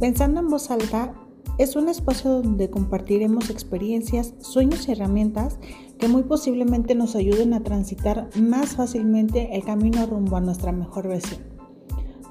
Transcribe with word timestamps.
Pensando 0.00 0.38
en 0.38 0.48
voz 0.48 0.70
alta 0.70 1.12
es 1.58 1.74
un 1.74 1.88
espacio 1.88 2.30
donde 2.30 2.70
compartiremos 2.70 3.50
experiencias, 3.50 4.32
sueños 4.38 4.86
y 4.86 4.92
herramientas 4.92 5.58
que 5.98 6.06
muy 6.06 6.22
posiblemente 6.22 6.94
nos 6.94 7.16
ayuden 7.16 7.52
a 7.52 7.64
transitar 7.64 8.30
más 8.36 8.76
fácilmente 8.76 9.56
el 9.56 9.64
camino 9.64 10.06
rumbo 10.06 10.36
a 10.36 10.40
nuestra 10.40 10.70
mejor 10.70 11.08
versión. 11.08 11.40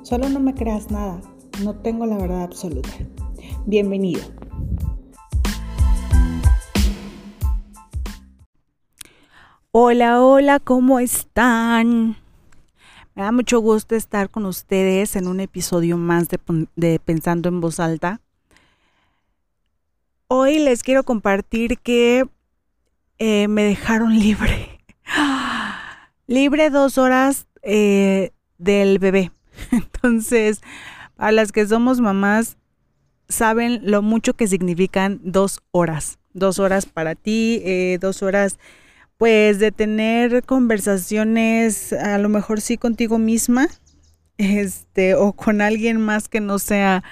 Solo 0.01 0.29
no 0.29 0.39
me 0.39 0.53
creas 0.53 0.91
nada, 0.91 1.19
no 1.61 1.75
tengo 1.79 2.05
la 2.05 2.17
verdad 2.17 2.43
absoluta. 2.43 2.89
Bienvenido. 3.65 4.21
Hola, 9.71 10.23
hola, 10.23 10.61
¿cómo 10.61 10.99
están? 10.99 12.15
Me 13.17 13.23
da 13.23 13.31
mucho 13.31 13.59
gusto 13.61 13.95
estar 13.95 14.29
con 14.29 14.45
ustedes 14.45 15.15
en 15.15 15.27
un 15.27 15.39
episodio 15.39 15.97
más 15.97 16.27
de, 16.29 16.99
Pensando 16.99 17.49
en 17.49 17.61
Voz 17.61 17.79
Alta. 17.79 18.21
Hoy 20.27 20.59
les 20.59 20.83
quiero 20.83 21.01
compartir 21.01 21.79
que 21.79 22.27
eh, 23.17 23.47
me 23.47 23.63
dejaron 23.63 24.19
libre. 24.19 24.79
libre 26.27 26.69
dos 26.69 26.99
horas 26.99 27.47
eh, 27.63 28.33
del 28.59 28.99
bebé. 28.99 29.31
Entonces, 29.71 30.61
a 31.17 31.31
las 31.31 31.51
que 31.51 31.65
somos 31.65 31.99
mamás, 31.99 32.57
saben 33.27 33.81
lo 33.81 34.03
mucho 34.03 34.35
que 34.35 34.45
significan 34.45 35.19
dos 35.23 35.61
horas. 35.71 36.19
Dos 36.33 36.59
horas 36.59 36.85
para 36.85 37.15
ti, 37.15 37.63
eh, 37.65 37.97
dos 37.99 38.21
horas 38.21 38.59
pues 39.17 39.59
de 39.59 39.71
tener 39.71 40.43
conversaciones 40.43 41.93
a 41.93 42.17
lo 42.17 42.29
mejor 42.29 42.61
sí 42.61 42.77
contigo 42.77 43.17
misma, 43.17 43.67
este, 44.37 45.15
o 45.15 45.33
con 45.33 45.61
alguien 45.61 45.99
más 45.99 46.29
que 46.29 46.39
no 46.39 46.59
sea 46.59 47.03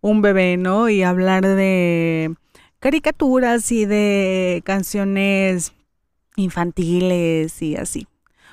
un 0.00 0.20
bebé, 0.20 0.56
¿no? 0.58 0.90
Y 0.90 1.02
hablar 1.02 1.46
de 1.46 2.34
caricaturas 2.78 3.72
y 3.72 3.86
de 3.86 4.62
canciones 4.64 5.72
infantiles 6.36 7.62
y 7.62 7.76
así. 7.76 8.06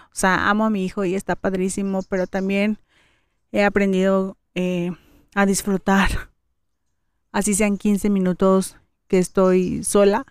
O 0.06 0.16
sea, 0.16 0.50
amo 0.50 0.66
a 0.66 0.70
mi 0.70 0.86
hijo 0.86 1.04
y 1.04 1.16
está 1.16 1.36
padrísimo, 1.36 2.04
pero 2.04 2.28
también 2.28 2.78
he 3.52 3.64
aprendido 3.64 4.38
eh, 4.56 4.92
a 5.36 5.46
disfrutar, 5.46 6.30
así 7.32 7.54
sean 7.54 7.78
15 7.78 8.10
minutos 8.10 8.78
que 9.08 9.20
estoy 9.20 9.84
sola, 9.84 10.26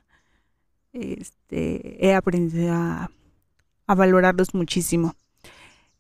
este, 0.93 1.40
he 1.51 2.15
aprendido 2.15 2.73
a, 2.73 3.11
a 3.87 3.95
valorarlos 3.95 4.55
muchísimo. 4.55 5.15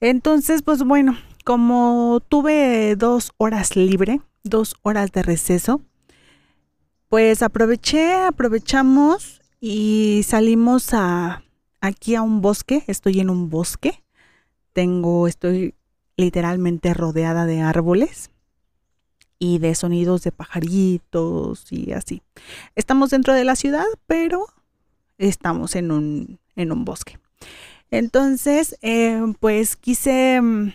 Entonces, 0.00 0.62
pues 0.62 0.82
bueno, 0.82 1.16
como 1.44 2.20
tuve 2.28 2.96
dos 2.96 3.32
horas 3.36 3.76
libre, 3.76 4.20
dos 4.44 4.74
horas 4.82 5.12
de 5.12 5.22
receso, 5.22 5.82
pues 7.08 7.42
aproveché, 7.42 8.14
aprovechamos 8.14 9.40
y 9.60 10.22
salimos 10.26 10.94
a 10.94 11.42
aquí 11.80 12.14
a 12.14 12.22
un 12.22 12.40
bosque. 12.40 12.84
Estoy 12.86 13.20
en 13.20 13.30
un 13.30 13.50
bosque. 13.50 14.04
Tengo, 14.72 15.26
estoy 15.26 15.74
literalmente 16.16 16.94
rodeada 16.94 17.46
de 17.46 17.60
árboles 17.60 18.30
y 19.38 19.58
de 19.58 19.74
sonidos 19.74 20.22
de 20.22 20.32
pajaritos 20.32 21.72
y 21.72 21.92
así. 21.92 22.22
Estamos 22.76 23.10
dentro 23.10 23.34
de 23.34 23.44
la 23.44 23.56
ciudad, 23.56 23.86
pero 24.06 24.46
estamos 25.20 25.76
en 25.76 25.92
un, 25.92 26.38
en 26.56 26.72
un 26.72 26.84
bosque. 26.84 27.18
Entonces, 27.90 28.76
eh, 28.82 29.20
pues 29.40 29.76
quise, 29.76 30.40
mm, 30.40 30.72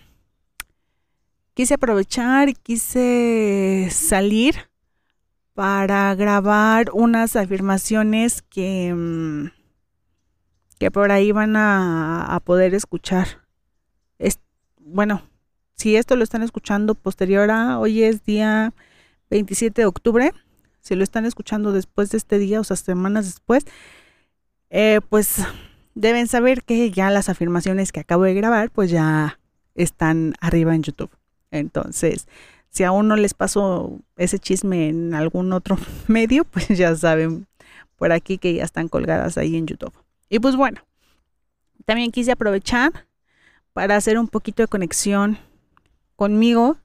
quise 1.54 1.74
aprovechar, 1.74 2.54
quise 2.56 3.88
salir 3.92 4.56
para 5.54 6.14
grabar 6.16 6.90
unas 6.94 7.36
afirmaciones 7.36 8.42
que, 8.42 8.94
mm, 8.94 9.52
que 10.78 10.92
por 10.92 11.12
ahí 11.12 11.32
van 11.32 11.56
a, 11.56 12.42
poder 12.44 12.76
escuchar. 12.76 13.28
Es, 14.20 14.40
bueno, 14.78 15.24
si 15.76 15.96
esto 15.96 16.16
lo 16.16 16.24
están 16.24 16.44
escuchando 16.44 16.94
posterior 16.96 17.50
a 17.50 17.80
hoy 17.80 18.04
es 18.04 18.24
día 18.26 18.74
27 19.30 19.82
de 19.82 19.86
octubre, 19.86 20.34
si 20.82 20.96
lo 20.96 21.04
están 21.04 21.26
escuchando 21.26 21.72
después 21.72 22.12
de 22.12 22.18
este 22.18 22.38
día, 22.38 22.60
o 22.60 22.64
sea, 22.64 22.76
semanas 22.76 23.26
después, 23.26 23.66
eh, 24.78 25.00
pues 25.08 25.38
deben 25.94 26.28
saber 26.28 26.64
que 26.64 26.92
ya 26.92 27.10
las 27.10 27.30
afirmaciones 27.30 27.94
que 27.94 28.02
acabo 28.02 28.24
de 28.24 28.34
grabar, 28.34 28.70
pues 28.72 28.92
ya 28.92 29.40
están 29.74 30.34
arriba 30.42 30.76
en 30.76 30.84
YouTube. 30.84 31.12
Entonces, 31.50 32.28
si 32.72 32.84
aún 32.84 33.08
no 33.08 33.16
les 33.16 33.34
pasó 33.34 34.02
ese 34.18 34.38
chisme 34.38 34.90
en 34.90 35.14
algún 35.14 35.54
otro 35.54 35.78
medio, 36.08 36.44
pues 36.44 36.68
ya 36.68 36.94
saben 36.94 37.48
por 37.96 38.12
aquí 38.12 38.38
que 38.38 38.54
ya 38.54 38.66
están 38.66 38.90
colgadas 38.90 39.38
ahí 39.38 39.56
en 39.56 39.66
YouTube. 39.66 39.94
Y 40.28 40.40
pues 40.40 40.58
bueno, 40.58 40.82
también 41.86 42.12
quise 42.12 42.34
aprovechar 42.34 43.08
para 43.72 43.96
hacer 43.96 44.20
un 44.20 44.28
poquito 44.28 44.62
de 44.62 44.68
conexión 44.68 45.38
conmigo. 46.18 46.76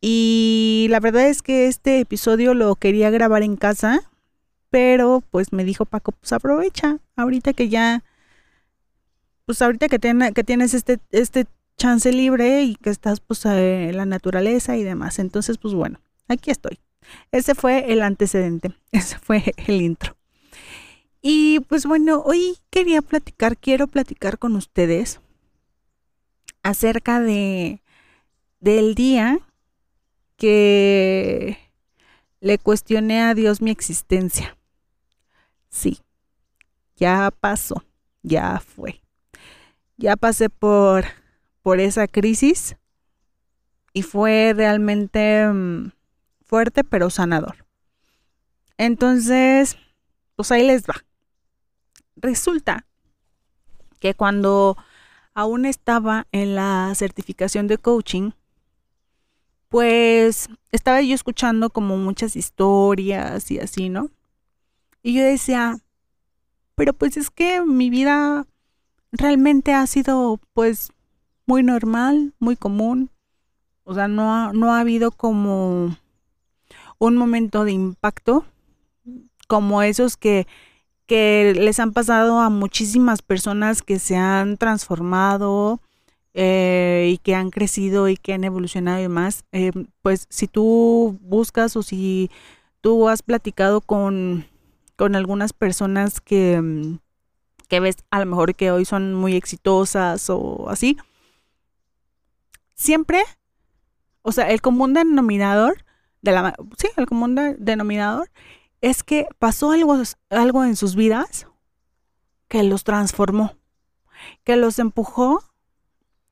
Y 0.00 0.88
la 0.90 0.98
verdad 0.98 1.28
es 1.28 1.42
que 1.42 1.68
este 1.68 2.00
episodio 2.00 2.54
lo 2.54 2.74
quería 2.74 3.10
grabar 3.10 3.44
en 3.44 3.54
casa 3.54 4.11
pero 4.72 5.22
pues 5.30 5.52
me 5.52 5.64
dijo 5.64 5.84
Paco, 5.84 6.12
pues 6.12 6.32
aprovecha, 6.32 6.98
ahorita 7.14 7.52
que 7.52 7.68
ya, 7.68 8.02
pues 9.44 9.60
ahorita 9.60 9.86
que, 9.90 9.98
que 10.34 10.44
tienes 10.44 10.72
este, 10.72 10.98
este 11.10 11.46
chance 11.76 12.10
libre 12.10 12.62
y 12.62 12.76
que 12.76 12.88
estás 12.88 13.20
pues 13.20 13.44
en 13.44 13.94
la 13.94 14.06
naturaleza 14.06 14.78
y 14.78 14.82
demás. 14.82 15.18
Entonces, 15.18 15.58
pues 15.58 15.74
bueno, 15.74 16.00
aquí 16.26 16.50
estoy. 16.50 16.78
Ese 17.32 17.54
fue 17.54 17.92
el 17.92 18.00
antecedente, 18.00 18.72
ese 18.92 19.18
fue 19.18 19.52
el 19.58 19.82
intro. 19.82 20.16
Y 21.20 21.60
pues 21.68 21.84
bueno, 21.84 22.22
hoy 22.24 22.56
quería 22.70 23.02
platicar, 23.02 23.58
quiero 23.58 23.88
platicar 23.88 24.38
con 24.38 24.56
ustedes 24.56 25.20
acerca 26.62 27.20
de 27.20 27.82
del 28.60 28.94
día 28.94 29.38
que 30.38 31.58
le 32.40 32.56
cuestioné 32.56 33.20
a 33.20 33.34
Dios 33.34 33.60
mi 33.60 33.70
existencia. 33.70 34.56
Sí, 35.72 35.98
ya 36.96 37.32
pasó, 37.40 37.82
ya 38.22 38.60
fue. 38.60 39.02
Ya 39.96 40.16
pasé 40.16 40.50
por, 40.50 41.04
por 41.62 41.80
esa 41.80 42.06
crisis 42.06 42.76
y 43.92 44.02
fue 44.02 44.52
realmente 44.54 45.46
mm, 45.48 45.92
fuerte 46.44 46.84
pero 46.84 47.10
sanador. 47.10 47.66
Entonces, 48.76 49.78
pues 50.36 50.52
ahí 50.52 50.66
les 50.66 50.84
va. 50.84 50.94
Resulta 52.16 52.86
que 53.98 54.14
cuando 54.14 54.76
aún 55.34 55.64
estaba 55.64 56.26
en 56.32 56.54
la 56.54 56.92
certificación 56.94 57.66
de 57.66 57.78
coaching, 57.78 58.32
pues 59.68 60.50
estaba 60.70 61.00
yo 61.00 61.14
escuchando 61.14 61.70
como 61.70 61.96
muchas 61.96 62.36
historias 62.36 63.50
y 63.50 63.58
así, 63.58 63.88
¿no? 63.88 64.10
Y 65.02 65.14
yo 65.14 65.24
decía, 65.24 65.78
pero 66.74 66.92
pues 66.92 67.16
es 67.16 67.30
que 67.30 67.62
mi 67.62 67.90
vida 67.90 68.46
realmente 69.10 69.74
ha 69.74 69.86
sido 69.86 70.40
pues 70.54 70.92
muy 71.46 71.62
normal, 71.62 72.34
muy 72.38 72.56
común. 72.56 73.10
O 73.84 73.94
sea, 73.94 74.08
no 74.08 74.32
ha, 74.32 74.52
no 74.52 74.72
ha 74.72 74.80
habido 74.80 75.10
como 75.10 75.96
un 76.98 77.16
momento 77.16 77.64
de 77.64 77.72
impacto 77.72 78.44
como 79.48 79.82
esos 79.82 80.16
que, 80.16 80.46
que 81.06 81.52
les 81.56 81.80
han 81.80 81.92
pasado 81.92 82.38
a 82.38 82.48
muchísimas 82.48 83.22
personas 83.22 83.82
que 83.82 83.98
se 83.98 84.16
han 84.16 84.56
transformado 84.56 85.80
eh, 86.32 87.10
y 87.12 87.18
que 87.18 87.34
han 87.34 87.50
crecido 87.50 88.08
y 88.08 88.16
que 88.16 88.32
han 88.32 88.44
evolucionado 88.44 89.00
y 89.00 89.02
demás. 89.02 89.44
Eh, 89.52 89.72
pues 90.00 90.26
si 90.30 90.46
tú 90.46 91.18
buscas 91.20 91.76
o 91.76 91.82
si 91.82 92.30
tú 92.80 93.08
has 93.08 93.22
platicado 93.22 93.80
con 93.80 94.46
con 94.96 95.16
algunas 95.16 95.52
personas 95.52 96.20
que, 96.20 96.60
mm, 96.60 96.98
que 97.68 97.80
ves 97.80 97.96
a 98.10 98.20
lo 98.20 98.26
mejor 98.26 98.54
que 98.54 98.70
hoy 98.70 98.84
son 98.84 99.14
muy 99.14 99.34
exitosas 99.34 100.28
o 100.28 100.68
así. 100.68 100.98
Siempre, 102.74 103.22
o 104.22 104.32
sea, 104.32 104.50
el 104.50 104.60
común 104.60 104.94
denominador 104.94 105.84
de 106.22 106.32
la 106.32 106.54
sí, 106.78 106.88
el 106.96 107.06
común 107.06 107.34
denominador 107.58 108.30
es 108.80 109.02
que 109.02 109.28
pasó 109.38 109.72
algo, 109.72 109.96
algo 110.30 110.64
en 110.64 110.76
sus 110.76 110.96
vidas 110.96 111.46
que 112.48 112.62
los 112.62 112.84
transformó, 112.84 113.56
que 114.44 114.56
los 114.56 114.78
empujó 114.78 115.42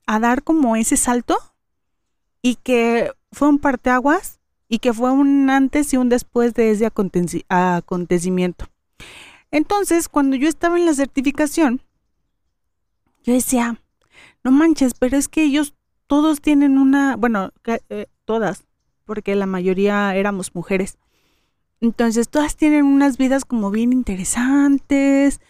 a 0.06 0.18
dar 0.18 0.42
como 0.42 0.76
ese 0.76 0.96
salto 0.96 1.36
y 2.42 2.56
que 2.56 3.12
fue 3.32 3.48
un 3.48 3.58
parteaguas 3.58 4.39
y 4.70 4.78
que 4.78 4.94
fue 4.94 5.10
un 5.10 5.50
antes 5.50 5.92
y 5.92 5.96
un 5.96 6.08
después 6.08 6.54
de 6.54 6.70
ese 6.70 6.86
acontecimiento. 6.86 8.66
Entonces, 9.50 10.08
cuando 10.08 10.36
yo 10.36 10.48
estaba 10.48 10.78
en 10.78 10.86
la 10.86 10.94
certificación, 10.94 11.82
yo 13.24 13.34
decía, 13.34 13.82
no 14.44 14.52
manches, 14.52 14.94
pero 14.94 15.16
es 15.16 15.26
que 15.26 15.42
ellos 15.42 15.74
todos 16.06 16.40
tienen 16.40 16.78
una, 16.78 17.16
bueno, 17.16 17.50
eh, 17.66 18.06
todas, 18.24 18.64
porque 19.04 19.34
la 19.34 19.46
mayoría 19.46 20.14
éramos 20.14 20.54
mujeres. 20.54 20.98
Entonces 21.80 22.28
todas 22.28 22.56
tienen 22.56 22.84
unas 22.84 23.18
vidas 23.18 23.44
como 23.44 23.72
bien 23.72 23.92
interesantes 23.92 25.40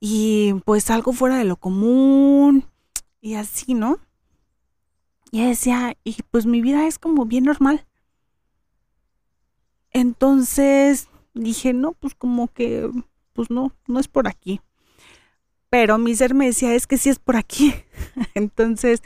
y 0.00 0.54
pues 0.64 0.88
algo 0.90 1.12
fuera 1.12 1.36
de 1.36 1.44
lo 1.44 1.56
común 1.56 2.64
y 3.20 3.34
así, 3.34 3.74
¿no? 3.74 3.98
Y 5.32 5.44
decía, 5.44 5.96
y 6.02 6.16
pues 6.30 6.46
mi 6.46 6.62
vida 6.62 6.86
es 6.86 6.98
como 6.98 7.26
bien 7.26 7.44
normal. 7.44 7.86
Entonces 9.92 11.08
dije, 11.34 11.72
no, 11.72 11.92
pues 11.92 12.14
como 12.14 12.48
que, 12.48 12.90
pues 13.32 13.50
no, 13.50 13.72
no 13.86 14.00
es 14.00 14.08
por 14.08 14.28
aquí. 14.28 14.60
Pero 15.68 15.98
mi 15.98 16.14
ser 16.14 16.34
me 16.34 16.46
decía, 16.46 16.74
es 16.74 16.86
que 16.86 16.98
sí 16.98 17.10
es 17.10 17.18
por 17.18 17.36
aquí. 17.36 17.74
Entonces, 18.34 19.02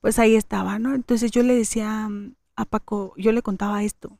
pues 0.00 0.18
ahí 0.18 0.34
estaba, 0.36 0.78
¿no? 0.78 0.94
Entonces 0.94 1.30
yo 1.30 1.42
le 1.42 1.54
decía 1.54 2.08
a 2.56 2.64
Paco, 2.64 3.14
yo 3.16 3.32
le 3.32 3.42
contaba 3.42 3.82
esto. 3.84 4.18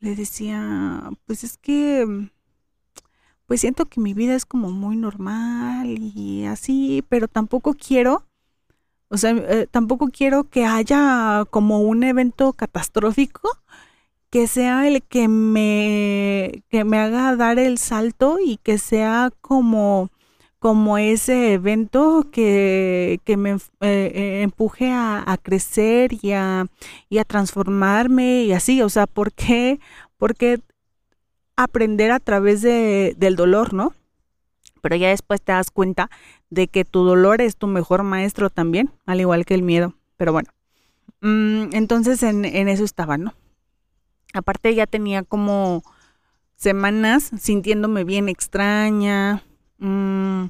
Le 0.00 0.14
decía, 0.14 1.10
pues 1.26 1.42
es 1.44 1.56
que, 1.56 2.28
pues 3.46 3.60
siento 3.60 3.86
que 3.86 4.00
mi 4.00 4.14
vida 4.14 4.34
es 4.34 4.44
como 4.44 4.70
muy 4.70 4.96
normal 4.96 5.96
y 5.98 6.44
así, 6.44 7.04
pero 7.08 7.28
tampoco 7.28 7.74
quiero 7.74 8.26
o 9.08 9.16
sea, 9.18 9.30
eh, 9.30 9.68
tampoco 9.70 10.08
quiero 10.08 10.44
que 10.44 10.64
haya 10.64 11.44
como 11.50 11.80
un 11.80 12.02
evento 12.02 12.52
catastrófico 12.52 13.48
que 14.36 14.48
sea 14.48 14.86
el 14.86 15.02
que 15.02 15.28
me, 15.28 16.62
que 16.68 16.84
me 16.84 16.98
haga 16.98 17.34
dar 17.36 17.58
el 17.58 17.78
salto 17.78 18.36
y 18.38 18.58
que 18.58 18.76
sea 18.76 19.30
como, 19.40 20.10
como 20.58 20.98
ese 20.98 21.54
evento 21.54 22.26
que, 22.30 23.18
que 23.24 23.38
me 23.38 23.52
eh, 23.52 23.56
eh, 23.80 24.42
empuje 24.42 24.92
a, 24.92 25.38
crecer 25.42 26.18
y 26.20 26.32
a, 26.32 26.66
y 27.08 27.16
a 27.16 27.24
transformarme 27.24 28.42
y 28.42 28.52
así. 28.52 28.82
O 28.82 28.90
sea, 28.90 29.06
¿por 29.06 29.32
qué, 29.32 29.80
por 30.18 30.34
qué 30.34 30.60
aprender 31.56 32.10
a 32.10 32.20
través 32.20 32.60
de, 32.60 33.14
del 33.16 33.36
dolor, 33.36 33.72
no? 33.72 33.94
Pero 34.82 34.96
ya 34.96 35.08
después 35.08 35.40
te 35.40 35.52
das 35.52 35.70
cuenta 35.70 36.10
de 36.50 36.68
que 36.68 36.84
tu 36.84 37.04
dolor 37.04 37.40
es 37.40 37.56
tu 37.56 37.68
mejor 37.68 38.02
maestro 38.02 38.50
también, 38.50 38.90
al 39.06 39.18
igual 39.18 39.46
que 39.46 39.54
el 39.54 39.62
miedo. 39.62 39.94
Pero 40.18 40.34
bueno, 40.34 40.50
mm, 41.22 41.74
entonces 41.74 42.22
en, 42.22 42.44
eso 42.44 42.84
estaba, 42.84 43.16
¿no? 43.16 43.32
Aparte 44.36 44.74
ya 44.74 44.86
tenía 44.86 45.22
como 45.22 45.82
semanas 46.56 47.30
sintiéndome 47.38 48.04
bien 48.04 48.28
extraña, 48.28 49.42
mm, 49.78 50.46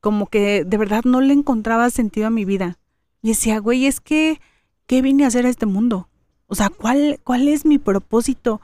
como 0.00 0.26
que 0.26 0.64
de 0.64 0.76
verdad 0.76 1.02
no 1.04 1.20
le 1.20 1.32
encontraba 1.32 1.90
sentido 1.90 2.26
a 2.26 2.30
mi 2.30 2.44
vida. 2.44 2.78
Y 3.22 3.28
decía, 3.28 3.58
güey, 3.58 3.86
es 3.86 4.00
que, 4.00 4.40
¿qué 4.86 5.02
vine 5.02 5.24
a 5.24 5.28
hacer 5.28 5.46
a 5.46 5.48
este 5.48 5.66
mundo? 5.66 6.08
O 6.46 6.54
sea, 6.54 6.68
¿cuál, 6.68 7.20
cuál 7.24 7.48
es 7.48 7.64
mi 7.64 7.78
propósito? 7.78 8.60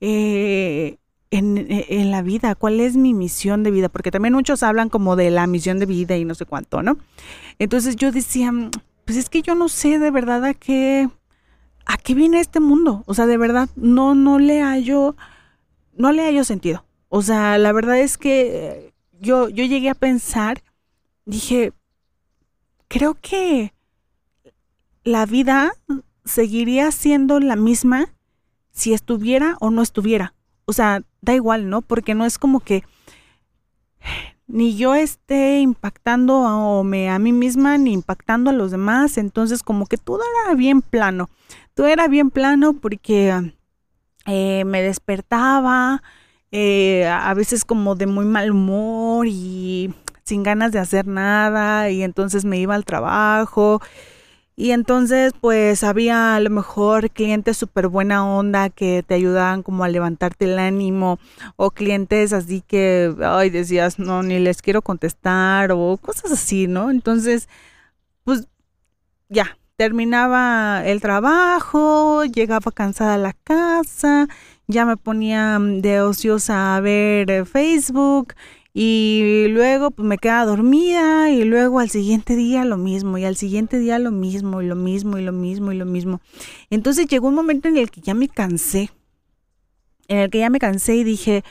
Eh, 0.00 0.98
e, 1.30 1.38
en, 1.38 2.10
la 2.12 2.22
vida, 2.22 2.54
cuál 2.54 2.78
es 2.78 2.96
mi 2.96 3.12
misión 3.12 3.64
de 3.64 3.72
vida, 3.72 3.88
porque 3.88 4.12
también 4.12 4.34
muchos 4.34 4.62
hablan 4.62 4.88
como 4.88 5.16
de 5.16 5.30
la 5.30 5.48
misión 5.48 5.80
de 5.80 5.86
vida 5.86 6.16
y 6.16 6.24
no 6.24 6.36
sé 6.36 6.46
cuánto, 6.46 6.82
¿no? 6.82 6.96
Entonces 7.58 7.96
yo 7.96 8.12
decía, 8.12 8.52
mm, 8.52 8.70
pues 9.04 9.18
es 9.18 9.28
que 9.28 9.42
yo 9.42 9.56
no 9.56 9.68
sé 9.68 9.98
de 9.98 10.10
verdad 10.12 10.44
a 10.44 10.54
qué, 10.54 11.08
a 11.86 11.96
qué 11.96 12.14
viene 12.14 12.40
este 12.40 12.60
mundo, 12.60 13.02
o 13.06 13.14
sea, 13.14 13.26
de 13.26 13.36
verdad, 13.36 13.68
no, 13.76 14.14
no 14.14 14.38
le 14.38 14.62
hallo, 14.62 15.16
no 15.96 16.12
le 16.12 16.22
hallo 16.22 16.44
sentido. 16.44 16.84
O 17.08 17.22
sea, 17.22 17.58
la 17.58 17.72
verdad 17.72 17.98
es 17.98 18.18
que 18.18 18.92
yo, 19.20 19.48
yo 19.48 19.64
llegué 19.64 19.90
a 19.90 19.94
pensar, 19.94 20.62
dije, 21.24 21.72
creo 22.88 23.14
que 23.14 23.72
la 25.04 25.26
vida 25.26 25.72
seguiría 26.24 26.90
siendo 26.90 27.38
la 27.40 27.56
misma 27.56 28.08
si 28.70 28.92
estuviera 28.92 29.56
o 29.60 29.70
no 29.70 29.82
estuviera. 29.82 30.34
O 30.64 30.72
sea, 30.72 31.02
da 31.20 31.34
igual, 31.34 31.68
¿no? 31.68 31.82
Porque 31.82 32.14
no 32.14 32.24
es 32.24 32.38
como 32.38 32.60
que 32.60 32.82
ni 34.46 34.76
yo 34.76 34.94
esté 34.94 35.60
impactando 35.60 36.46
a, 36.46 36.80
a 36.80 37.18
mí 37.18 37.32
misma 37.32 37.78
ni 37.78 37.92
impactando 37.92 38.50
a 38.50 38.54
los 38.54 38.70
demás, 38.70 39.16
entonces 39.18 39.62
como 39.62 39.86
que 39.86 39.96
todo 39.96 40.20
era 40.44 40.54
bien 40.54 40.82
plano, 40.82 41.30
todo 41.74 41.86
era 41.88 42.08
bien 42.08 42.30
plano 42.30 42.74
porque 42.74 43.52
eh, 44.26 44.64
me 44.64 44.82
despertaba 44.82 46.02
eh, 46.50 47.06
a 47.06 47.34
veces 47.34 47.64
como 47.64 47.94
de 47.94 48.06
muy 48.06 48.24
mal 48.24 48.50
humor 48.50 49.26
y 49.28 49.92
sin 50.24 50.42
ganas 50.42 50.72
de 50.72 50.78
hacer 50.78 51.06
nada 51.06 51.90
y 51.90 52.02
entonces 52.02 52.44
me 52.44 52.58
iba 52.58 52.74
al 52.74 52.84
trabajo 52.84 53.80
y 54.56 54.70
entonces, 54.70 55.32
pues 55.40 55.82
había 55.82 56.36
a 56.36 56.40
lo 56.40 56.48
mejor 56.48 57.10
clientes 57.10 57.56
súper 57.56 57.88
buena 57.88 58.24
onda 58.24 58.70
que 58.70 59.02
te 59.02 59.14
ayudaban 59.14 59.64
como 59.64 59.82
a 59.82 59.88
levantarte 59.88 60.44
el 60.44 60.58
ánimo, 60.60 61.18
o 61.56 61.72
clientes 61.72 62.32
así 62.32 62.60
que, 62.60 63.12
ay, 63.24 63.50
decías, 63.50 63.98
no, 63.98 64.22
ni 64.22 64.38
les 64.38 64.62
quiero 64.62 64.82
contestar, 64.82 65.72
o 65.72 65.96
cosas 66.00 66.30
así, 66.32 66.68
¿no? 66.68 66.90
Entonces, 66.90 67.48
pues 68.24 68.48
ya, 69.28 69.58
terminaba 69.76 70.82
el 70.84 71.00
trabajo, 71.00 72.24
llegaba 72.24 72.70
cansada 72.70 73.14
a 73.14 73.18
la 73.18 73.32
casa, 73.32 74.28
ya 74.66 74.84
me 74.84 74.96
ponía 74.96 75.58
de 75.60 76.00
ociosa 76.00 76.76
a 76.76 76.80
ver 76.80 77.30
eh, 77.30 77.44
Facebook 77.44 78.34
y 78.72 79.46
luego 79.50 79.90
pues 79.90 80.06
me 80.06 80.18
quedaba 80.18 80.46
dormida 80.46 81.30
y 81.30 81.44
luego 81.44 81.80
al 81.80 81.90
siguiente 81.90 82.34
día 82.34 82.64
lo 82.64 82.76
mismo 82.76 83.18
y 83.18 83.24
al 83.24 83.36
siguiente 83.36 83.78
día 83.78 83.98
lo 83.98 84.10
mismo 84.10 84.62
y 84.62 84.66
lo 84.66 84.76
mismo 84.76 85.18
y 85.18 85.22
lo 85.22 85.32
mismo 85.32 85.72
y 85.72 85.76
lo 85.76 85.86
mismo. 85.86 86.20
Entonces 86.70 87.06
llegó 87.06 87.28
un 87.28 87.34
momento 87.34 87.68
en 87.68 87.76
el 87.76 87.90
que 87.90 88.00
ya 88.00 88.14
me 88.14 88.28
cansé, 88.28 88.90
en 90.08 90.18
el 90.18 90.30
que 90.30 90.38
ya 90.38 90.50
me 90.50 90.58
cansé 90.58 90.96
y 90.96 91.04
dije, 91.04 91.44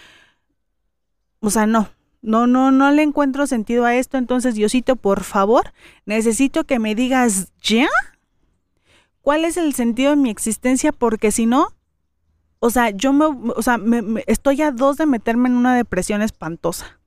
o 1.40 1.50
sea, 1.50 1.66
no, 1.66 1.90
no, 2.22 2.48
no, 2.48 2.72
no 2.72 2.92
le 2.92 3.04
encuentro 3.04 3.48
sentido 3.48 3.86
a 3.86 3.96
esto, 3.96 4.18
entonces 4.18 4.56
Diosito, 4.56 4.96
por 4.96 5.24
favor, 5.24 5.74
necesito 6.06 6.64
que 6.64 6.80
me 6.80 6.96
digas 6.96 7.52
ya 7.62 7.88
cuál 9.24 9.44
es 9.44 9.58
el 9.58 9.74
sentido 9.74 10.12
de 10.12 10.18
mi 10.18 10.30
existencia 10.30 10.92
porque 10.92 11.32
si 11.32 11.48
no, 11.48 11.70
o 12.60 12.70
sea, 12.70 12.92
yo 12.92 13.12
me, 13.12 13.26
o 13.26 13.62
sea, 13.64 13.80
me, 13.80 14.24
estoy 14.28 14.62
a 14.62 14.72
dos 14.72 14.98
de 14.98 15.08
meterme 15.08 15.50
en 15.50 15.56
una 15.56 15.76
depresión 15.76 16.22
espantosa. 16.22 17.00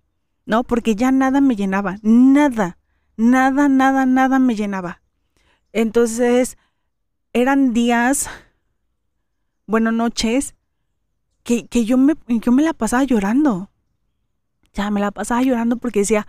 ¿no? 0.47 0.63
Porque 0.63 0.95
ya 0.95 1.11
nada 1.11 1.41
me 1.41 1.57
llenaba, 1.57 1.99
nada, 2.03 2.79
nada, 3.17 3.69
nada, 3.69 4.07
nada 4.07 4.39
me 4.39 4.55
llenaba. 4.55 5.03
Entonces, 5.73 6.57
eran 7.33 7.75
días, 7.75 8.31
bueno, 9.67 9.93
noches, 9.93 10.55
que, 11.43 11.67
que 11.67 11.85
yo, 11.85 11.99
me, 11.99 12.15
yo 12.29 12.53
me 12.53 12.63
la 12.63 12.73
pasaba 12.73 13.05
llorando. 13.05 13.71
Ya 14.73 14.91
me 14.91 15.01
la 15.01 15.11
pasaba 15.11 15.43
llorando 15.43 15.77
porque 15.77 16.01
decía, 16.01 16.27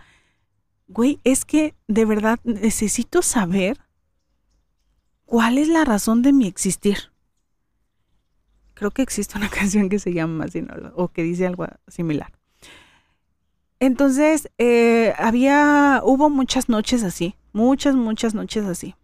güey, 0.88 1.20
es 1.24 1.44
que 1.44 1.74
de 1.86 2.04
verdad 2.04 2.40
necesito 2.44 3.22
saber 3.22 3.78
cuál 5.28 5.58
es 5.58 5.68
la 5.68 5.84
razón 5.84 6.22
de 6.22 6.32
mi 6.32 6.46
existir. 6.46 7.12
Creo 8.72 8.90
que 8.90 9.02
existe 9.02 9.36
una 9.36 9.50
canción 9.58 9.90
que 9.90 9.98
se 9.98 10.14
llama 10.14 10.46
así, 10.46 10.64
o 10.94 11.08
que 11.08 11.22
dice 11.22 11.46
algo 11.46 11.66
similar. 11.86 12.32
Entonces, 13.78 14.48
eh, 14.56 15.12
había, 15.18 16.00
hubo 16.02 16.30
muchas 16.30 16.70
noches 16.70 17.02
así, 17.02 17.34
muchas, 17.52 17.94
muchas 17.94 18.34
noches 18.34 18.64
así. 18.64 18.94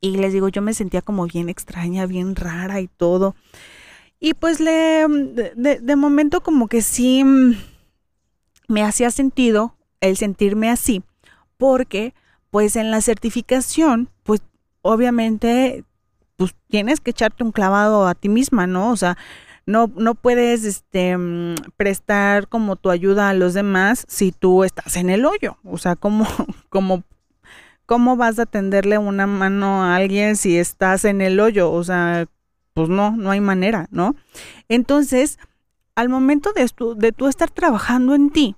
Y 0.00 0.16
les 0.16 0.32
digo, 0.32 0.48
yo 0.48 0.62
me 0.62 0.74
sentía 0.74 1.00
como 1.00 1.26
bien 1.26 1.48
extraña, 1.48 2.06
bien 2.06 2.34
rara 2.34 2.80
y 2.80 2.88
todo. 2.88 3.36
Y 4.18 4.34
pues 4.34 4.58
le, 4.58 5.06
de, 5.54 5.78
de 5.80 5.96
momento 5.96 6.42
como 6.42 6.66
que 6.66 6.82
sí 6.82 7.22
mm, 7.22 7.54
me 8.66 8.82
hacía 8.82 9.12
sentido 9.12 9.76
el 10.00 10.16
sentirme 10.16 10.70
así, 10.70 11.04
porque 11.56 12.14
pues 12.50 12.74
en 12.74 12.90
la 12.90 13.00
certificación, 13.00 14.10
pues 14.24 14.42
obviamente, 14.84 15.82
pues 16.36 16.54
tienes 16.68 17.00
que 17.00 17.10
echarte 17.10 17.42
un 17.42 17.52
clavado 17.52 18.06
a 18.06 18.14
ti 18.14 18.28
misma, 18.28 18.66
¿no? 18.66 18.90
O 18.90 18.96
sea, 18.96 19.16
no, 19.64 19.90
no 19.96 20.14
puedes 20.14 20.64
este, 20.64 21.16
mm, 21.16 21.54
prestar 21.76 22.48
como 22.48 22.76
tu 22.76 22.90
ayuda 22.90 23.30
a 23.30 23.34
los 23.34 23.54
demás 23.54 24.04
si 24.08 24.30
tú 24.30 24.62
estás 24.62 24.96
en 24.96 25.08
el 25.08 25.24
hoyo. 25.24 25.56
O 25.64 25.78
sea, 25.78 25.96
¿cómo, 25.96 26.26
cómo, 26.68 27.02
cómo 27.86 28.16
vas 28.16 28.38
a 28.38 28.44
tenderle 28.44 28.98
una 28.98 29.26
mano 29.26 29.84
a 29.84 29.96
alguien 29.96 30.36
si 30.36 30.58
estás 30.58 31.06
en 31.06 31.22
el 31.22 31.40
hoyo? 31.40 31.72
O 31.72 31.82
sea, 31.82 32.26
pues 32.74 32.90
no, 32.90 33.12
no 33.16 33.30
hay 33.30 33.40
manera, 33.40 33.88
¿no? 33.90 34.14
Entonces, 34.68 35.38
al 35.94 36.10
momento 36.10 36.52
de, 36.52 36.70
de 36.96 37.12
tú 37.12 37.26
estar 37.26 37.50
trabajando 37.50 38.14
en 38.14 38.28
ti, 38.28 38.54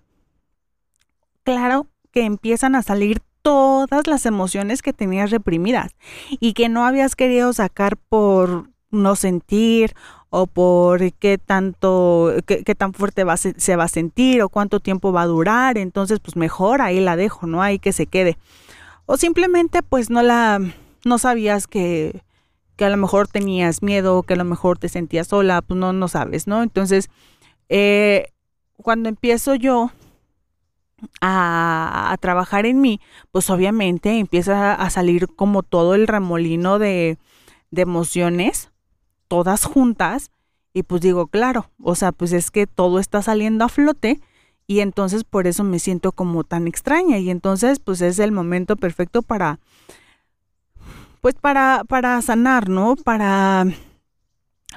claro 1.44 1.86
que 2.10 2.24
empiezan 2.24 2.74
a 2.74 2.82
salir 2.82 3.20
todas 3.46 4.08
las 4.08 4.26
emociones 4.26 4.82
que 4.82 4.92
tenías 4.92 5.30
reprimidas 5.30 5.92
y 6.40 6.52
que 6.52 6.68
no 6.68 6.84
habías 6.84 7.14
querido 7.14 7.52
sacar 7.52 7.96
por 7.96 8.70
no 8.90 9.14
sentir 9.14 9.94
o 10.30 10.48
por 10.48 11.12
qué 11.12 11.38
tanto, 11.38 12.34
qué, 12.44 12.74
tan 12.74 12.92
fuerte 12.92 13.22
va 13.22 13.36
se 13.36 13.76
va 13.76 13.84
a 13.84 13.88
sentir 13.88 14.42
o 14.42 14.48
cuánto 14.48 14.80
tiempo 14.80 15.12
va 15.12 15.22
a 15.22 15.26
durar, 15.26 15.78
entonces 15.78 16.18
pues 16.18 16.34
mejor 16.34 16.82
ahí 16.82 16.98
la 16.98 17.14
dejo, 17.14 17.46
¿no? 17.46 17.62
Ahí 17.62 17.78
que 17.78 17.92
se 17.92 18.06
quede. 18.06 18.36
O 19.04 19.16
simplemente 19.16 19.80
pues 19.84 20.10
no 20.10 20.22
la, 20.22 20.60
no 21.04 21.18
sabías 21.18 21.68
que, 21.68 22.24
que 22.74 22.84
a 22.84 22.90
lo 22.90 22.96
mejor 22.96 23.28
tenías 23.28 23.80
miedo, 23.80 24.24
que 24.24 24.34
a 24.34 24.38
lo 24.38 24.44
mejor 24.44 24.76
te 24.76 24.88
sentías 24.88 25.28
sola, 25.28 25.62
pues 25.62 25.78
no, 25.78 25.92
no 25.92 26.08
sabes, 26.08 26.48
¿no? 26.48 26.64
Entonces, 26.64 27.10
eh, 27.68 28.32
cuando 28.82 29.08
empiezo 29.08 29.54
yo 29.54 29.92
a, 31.20 32.16
trabajar 32.20 32.66
en 32.66 32.80
mí, 32.80 33.00
pues 33.30 33.50
obviamente 33.50 34.18
empieza 34.18 34.74
a 34.74 34.90
salir 34.90 35.28
como 35.28 35.62
todo 35.62 35.94
el 35.94 36.06
remolino 36.06 36.78
de, 36.78 37.18
de 37.70 37.82
emociones, 37.82 38.70
todas 39.28 39.64
juntas, 39.64 40.30
y 40.72 40.82
pues 40.82 41.00
digo, 41.00 41.26
claro, 41.26 41.70
o 41.82 41.94
sea, 41.94 42.12
pues 42.12 42.32
es 42.32 42.50
que 42.50 42.66
todo 42.66 42.98
está 42.98 43.22
saliendo 43.22 43.64
a 43.64 43.68
flote 43.68 44.20
y 44.66 44.80
entonces 44.80 45.24
por 45.24 45.46
eso 45.46 45.64
me 45.64 45.78
siento 45.78 46.12
como 46.12 46.44
tan 46.44 46.66
extraña 46.66 47.18
y 47.18 47.30
entonces 47.30 47.78
pues 47.78 48.00
es 48.00 48.18
el 48.18 48.32
momento 48.32 48.76
perfecto 48.76 49.22
para 49.22 49.58
pues 51.20 51.34
para 51.34 51.84
para 51.88 52.20
sanar, 52.20 52.68
¿no? 52.68 52.96
Para 52.96 53.64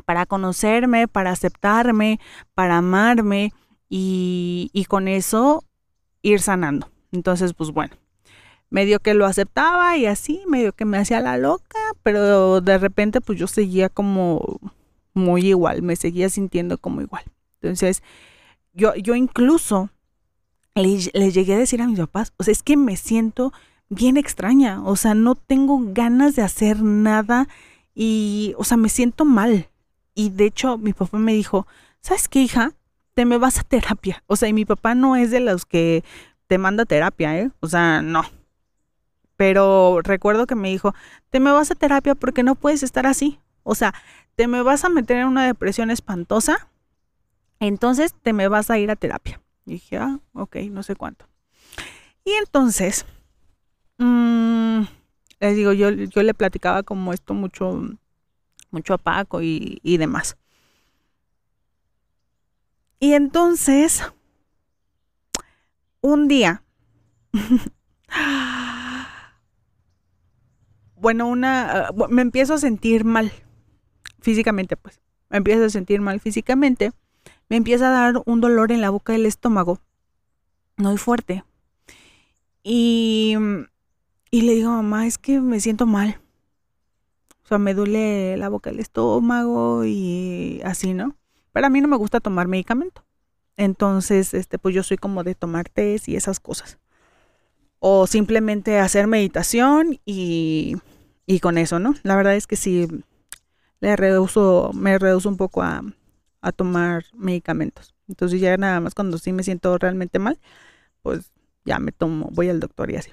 para 0.06 0.26
conocerme, 0.26 1.08
para 1.08 1.32
aceptarme, 1.32 2.20
para 2.54 2.78
amarme 2.78 3.52
y, 3.90 4.70
y 4.72 4.86
con 4.86 5.08
eso 5.08 5.66
ir 6.22 6.42
sanando. 6.42 6.90
Entonces, 7.12 7.54
pues 7.54 7.72
bueno, 7.72 7.96
medio 8.70 9.00
que 9.00 9.14
lo 9.14 9.26
aceptaba 9.26 9.98
y 9.98 10.06
así, 10.06 10.42
medio 10.48 10.74
que 10.74 10.86
me 10.86 10.98
hacía 10.98 11.20
la 11.22 11.38
loca, 11.38 11.80
pero 12.04 12.62
de 12.62 12.78
repente 12.78 13.22
pues 13.22 13.40
yo 13.40 13.48
seguía 13.48 13.90
como 13.90 14.60
muy 15.14 15.48
igual, 15.48 15.82
me 15.82 15.96
seguía 15.96 16.30
sintiendo 16.30 16.78
como 16.78 17.02
igual. 17.02 17.24
Entonces, 17.62 18.04
yo, 18.74 18.96
yo 18.96 19.16
incluso 19.16 19.90
le, 20.76 21.32
llegué 21.32 21.54
a 21.56 21.58
decir 21.58 21.82
a 21.82 21.88
mis 21.88 22.00
papás, 22.00 22.34
o 22.38 22.44
sea, 22.44 22.52
es 22.52 22.64
que 22.64 22.78
me 22.78 22.96
siento 22.96 23.52
bien 23.90 24.18
extraña, 24.18 24.84
o 24.84 24.96
sea, 24.96 25.14
no 25.14 25.36
tengo 25.36 25.80
ganas 25.94 26.36
de 26.36 26.44
hacer 26.44 26.82
nada 26.82 27.48
y, 27.94 28.54
o 28.58 28.64
sea, 28.64 28.78
me 28.78 28.90
siento 28.90 29.26
mal. 29.26 29.70
Y 30.14 30.30
de 30.30 30.46
hecho, 30.46 30.78
mi 30.78 30.94
papá 30.94 31.18
me 31.18 31.34
dijo, 31.34 31.68
¿sabes 32.02 32.28
qué, 32.28 32.42
hija? 32.42 32.74
Te 33.20 33.26
me 33.26 33.38
vas 33.38 33.60
a 33.60 33.64
terapia. 33.64 34.24
O 34.28 34.38
sea, 34.38 34.48
y 34.48 34.54
mi 34.54 34.64
papá 34.64 34.96
no 34.96 35.18
es 35.18 35.30
de 35.30 35.42
los 35.42 35.66
que 35.66 36.06
te 36.48 36.58
manda 36.58 36.86
terapia, 36.86 37.38
¿eh? 37.38 37.52
O 37.60 37.68
sea, 37.68 38.02
no. 38.02 38.24
Pero 39.36 40.00
recuerdo 40.02 40.48
que 40.48 40.56
me 40.56 40.70
dijo, 40.70 40.96
te 41.30 41.42
me 41.42 41.52
vas 41.52 41.70
a 41.70 41.76
terapia 41.76 42.16
porque 42.16 42.44
no 42.44 42.56
puedes 42.56 42.82
estar 42.82 43.06
así. 43.06 43.38
O 43.64 43.76
sea, 43.76 43.94
te 44.36 44.48
me 44.48 44.62
vas 44.62 44.86
a 44.86 44.90
meter 44.90 45.18
en 45.18 45.28
una 45.28 45.46
depresión 45.46 45.92
espantosa, 45.92 46.70
entonces 47.60 48.16
te 48.24 48.32
me 48.32 48.48
vas 48.48 48.70
a 48.70 48.80
ir 48.80 48.90
a 48.90 48.96
terapia. 48.96 49.42
Y 49.66 49.74
dije, 49.74 49.98
ah, 49.98 50.22
ok, 50.32 50.56
no 50.72 50.82
sé 50.82 50.96
cuánto. 50.96 51.26
Y 52.24 52.32
entonces, 52.32 53.06
mmm, 53.98 54.84
les 55.42 55.56
digo, 55.58 55.74
yo, 55.74 55.90
yo 55.90 56.24
le 56.24 56.34
platicaba 56.34 56.84
como 56.84 57.12
esto 57.12 57.34
mucho, 57.34 57.82
mucho 58.72 58.94
a 58.94 58.98
Paco 58.98 59.42
y, 59.42 59.82
y 59.84 59.98
demás. 59.98 60.38
Y 63.00 63.14
entonces, 63.14 64.04
un 66.02 66.28
día, 66.28 66.64
bueno, 70.96 71.28
una, 71.28 71.92
me 72.10 72.22
empiezo 72.22 72.56
a 72.56 72.58
sentir 72.58 73.06
mal 73.06 73.32
físicamente, 74.20 74.76
pues. 74.76 75.00
Me 75.30 75.38
empiezo 75.38 75.66
a 75.66 75.70
sentir 75.70 76.02
mal 76.02 76.20
físicamente. 76.20 76.92
Me 77.50 77.56
empieza 77.56 77.88
a 77.88 77.92
dar 77.92 78.22
un 78.26 78.42
dolor 78.42 78.72
en 78.72 78.82
la 78.82 78.90
boca 78.90 79.14
del 79.14 79.26
estómago. 79.26 79.80
Muy 80.76 80.98
fuerte. 80.98 81.44
Y, 82.64 83.36
y 84.32 84.42
le 84.42 84.56
digo, 84.56 84.72
mamá, 84.72 85.08
es 85.08 85.18
que 85.18 85.40
me 85.40 85.60
siento 85.60 85.86
mal. 85.86 86.20
O 87.44 87.48
sea, 87.48 87.60
me 87.60 87.74
duele 87.74 88.38
la 88.38 88.50
boca 88.50 88.70
del 88.70 88.80
estómago 88.80 89.86
y 89.86 90.62
así, 90.64 90.94
¿no? 90.94 91.16
Pero 91.60 91.68
a 91.68 91.72
mí 91.72 91.82
no 91.82 91.90
me 91.90 91.98
gusta 91.98 92.22
tomar 92.22 92.48
medicamento. 92.48 93.04
Entonces, 93.58 94.34
este, 94.34 94.58
pues 94.58 94.74
yo 94.74 94.82
soy 94.82 94.96
como 94.96 95.26
de 95.26 95.36
tomar 95.36 95.68
test 95.68 96.08
y 96.08 96.16
esas 96.16 96.40
cosas. 96.40 96.80
O 97.80 98.08
simplemente 98.08 98.80
hacer 98.80 99.08
meditación 99.08 100.00
y, 100.06 100.78
y 101.26 101.42
con 101.42 101.58
eso, 101.58 101.78
¿no? 101.78 101.96
La 102.04 102.16
verdad 102.16 102.38
es 102.38 102.48
que 102.48 102.56
sí, 102.56 102.88
le 103.82 103.98
reduzo, 103.98 104.72
me 104.74 104.98
reduzo 104.98 105.28
un 105.28 105.36
poco 105.36 105.62
a, 105.62 105.84
tomar 106.56 107.04
medicamentos. 107.14 107.94
Entonces 108.08 108.40
ya 108.40 108.56
nada 108.56 108.80
más 108.80 108.96
cuando 108.96 109.18
sí 109.18 109.34
me 109.34 109.44
siento 109.44 109.78
realmente 109.78 110.18
mal, 110.18 110.40
pues 111.02 111.30
ya 111.66 111.78
me 111.80 111.92
tomo, 111.92 112.30
voy 112.32 112.48
al 112.48 112.62
doctor 112.62 112.90
y 112.90 112.96
así. 112.96 113.12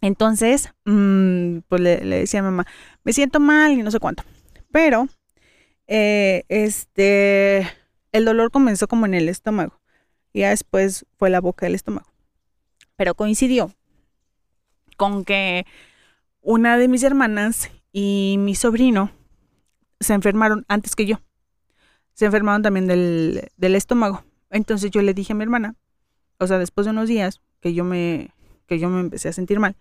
Entonces, 0.00 0.72
mm, 0.86 1.58
pues 1.68 1.82
le, 1.82 1.98
decía 1.98 2.40
a 2.40 2.44
mamá, 2.44 2.66
me 3.04 3.12
siento 3.12 3.38
mal 3.38 3.72
y 3.72 3.82
no 3.82 3.90
sé 3.90 4.00
cuánto. 4.00 4.22
Pero, 4.72 5.08
eh, 5.92 6.44
este, 6.48 7.68
el 8.12 8.24
dolor 8.24 8.52
comenzó 8.52 8.86
como 8.86 9.06
en 9.06 9.14
el 9.14 9.28
estómago. 9.28 9.80
Y 10.32 10.40
ya 10.40 10.50
después 10.50 11.04
fue 11.18 11.30
la 11.30 11.40
boca 11.40 11.66
del 11.66 11.74
estómago. 11.74 12.08
Pero 12.94 13.14
coincidió 13.16 13.74
con 14.96 15.24
que 15.24 15.66
una 16.42 16.78
de 16.78 16.86
mis 16.86 17.02
hermanas 17.02 17.70
y 17.92 18.36
mi 18.38 18.54
sobrino 18.54 19.10
se 19.98 20.14
enfermaron 20.14 20.64
antes 20.68 20.94
que 20.94 21.06
yo. 21.06 21.20
Se 22.14 22.24
enfermaron 22.24 22.62
también 22.62 22.86
del, 22.86 23.74
estómago. 23.74 24.22
Entonces 24.50 24.92
yo 24.92 25.02
le 25.02 25.12
dije 25.12 25.32
a 25.32 25.36
mi 25.36 25.42
hermana, 25.42 25.74
o 26.38 26.46
sea, 26.46 26.58
después 26.58 26.84
de 26.84 26.92
unos 26.92 27.08
días 27.08 27.40
que 27.60 27.74
yo 27.74 27.82
me, 27.82 28.30
que 28.66 28.78
yo 28.78 28.88
me 28.88 29.00
empecé 29.00 29.28
a 29.28 29.32
sentir 29.32 29.58
mal, 29.58 29.76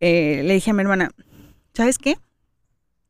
eh, 0.00 0.42
le 0.44 0.54
dije 0.54 0.72
a 0.72 0.74
mi 0.74 0.80
hermana, 0.80 1.10
¿sabes 1.72 1.98
qué? 1.98 2.18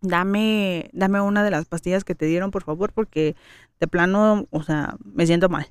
Dame, 0.07 0.91
dame 0.93 1.21
una 1.23 1.43
de 1.43 1.51
las 1.51 1.65
pastillas 1.65 2.05
que 2.05 2.15
te 2.15 2.27
dieron, 2.27 2.51
por 2.51 2.63
favor, 2.63 2.93
porque 2.93 3.37
de 3.81 3.89
plano, 3.89 4.47
o 4.51 4.63
sea, 4.63 4.97
me 5.03 5.27
siento 5.27 5.49
mal. 5.49 5.67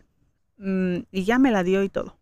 Mm, 0.57 1.03
y 1.11 1.23
ya 1.23 1.37
me 1.37 1.51
la 1.51 1.63
dio 1.63 1.83
y 1.83 1.89
todo. 1.89 2.17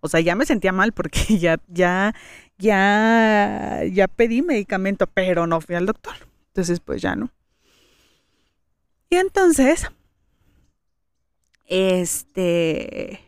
O 0.00 0.08
sea, 0.08 0.20
ya 0.20 0.36
me 0.36 0.46
sentía 0.46 0.72
mal 0.72 0.92
porque 0.92 1.20
ya, 1.38 1.60
ya, 1.68 2.14
ya, 2.56 3.82
ya 3.92 4.08
pedí 4.08 4.42
medicamento, 4.42 5.06
pero 5.08 5.46
no 5.46 5.60
fui 5.60 5.74
al 5.74 5.86
doctor. 5.86 6.14
Entonces, 6.48 6.78
pues 6.78 7.02
ya 7.02 7.16
no. 7.16 7.32
Y 9.10 9.16
entonces, 9.16 9.88
este, 11.66 13.20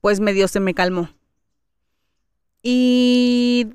pues 0.00 0.18
medio 0.18 0.48
se 0.48 0.58
me 0.58 0.74
calmó. 0.74 1.10
Y, 2.62 3.68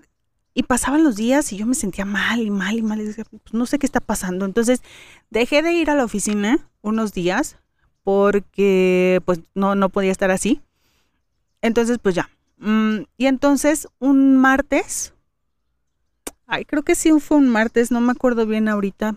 y 0.58 0.64
pasaban 0.64 1.04
los 1.04 1.16
días 1.16 1.54
y 1.54 1.58
yo 1.58 1.68
me 1.68 1.76
sentía 1.76 2.04
mal 2.04 2.42
y 2.42 2.50
mal 2.50 2.80
y 2.80 2.82
mal. 2.82 3.00
Y 3.00 3.06
decía, 3.06 3.26
pues 3.30 3.54
no 3.54 3.68
sé 3.68 3.78
qué 3.78 3.86
está 3.86 4.00
pasando. 4.00 4.44
Entonces, 4.44 4.82
dejé 5.30 5.62
de 5.62 5.72
ir 5.74 5.92
a 5.92 5.96
la 5.96 6.04
oficina 6.04 6.68
unos 6.82 7.14
días 7.14 7.60
porque 8.04 9.22
pues 9.24 9.42
no, 9.54 9.76
no 9.76 9.90
podía 9.90 10.12
estar 10.12 10.32
así. 10.32 10.64
Entonces, 11.62 12.00
pues 12.00 12.16
ya. 12.16 12.32
Mm, 12.58 13.02
y 13.18 13.28
entonces, 13.28 13.88
un 14.00 14.38
martes, 14.38 15.14
ay, 16.48 16.66
creo 16.66 16.82
que 16.82 16.96
sí 16.96 17.12
fue 17.20 17.38
un 17.38 17.50
martes, 17.50 17.92
no 17.92 18.02
me 18.02 18.14
acuerdo 18.14 18.48
bien 18.48 18.68
ahorita, 18.68 19.16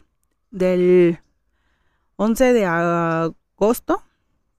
del 0.51 1.21
11 2.17 2.53
de 2.53 2.67
agosto 2.67 4.05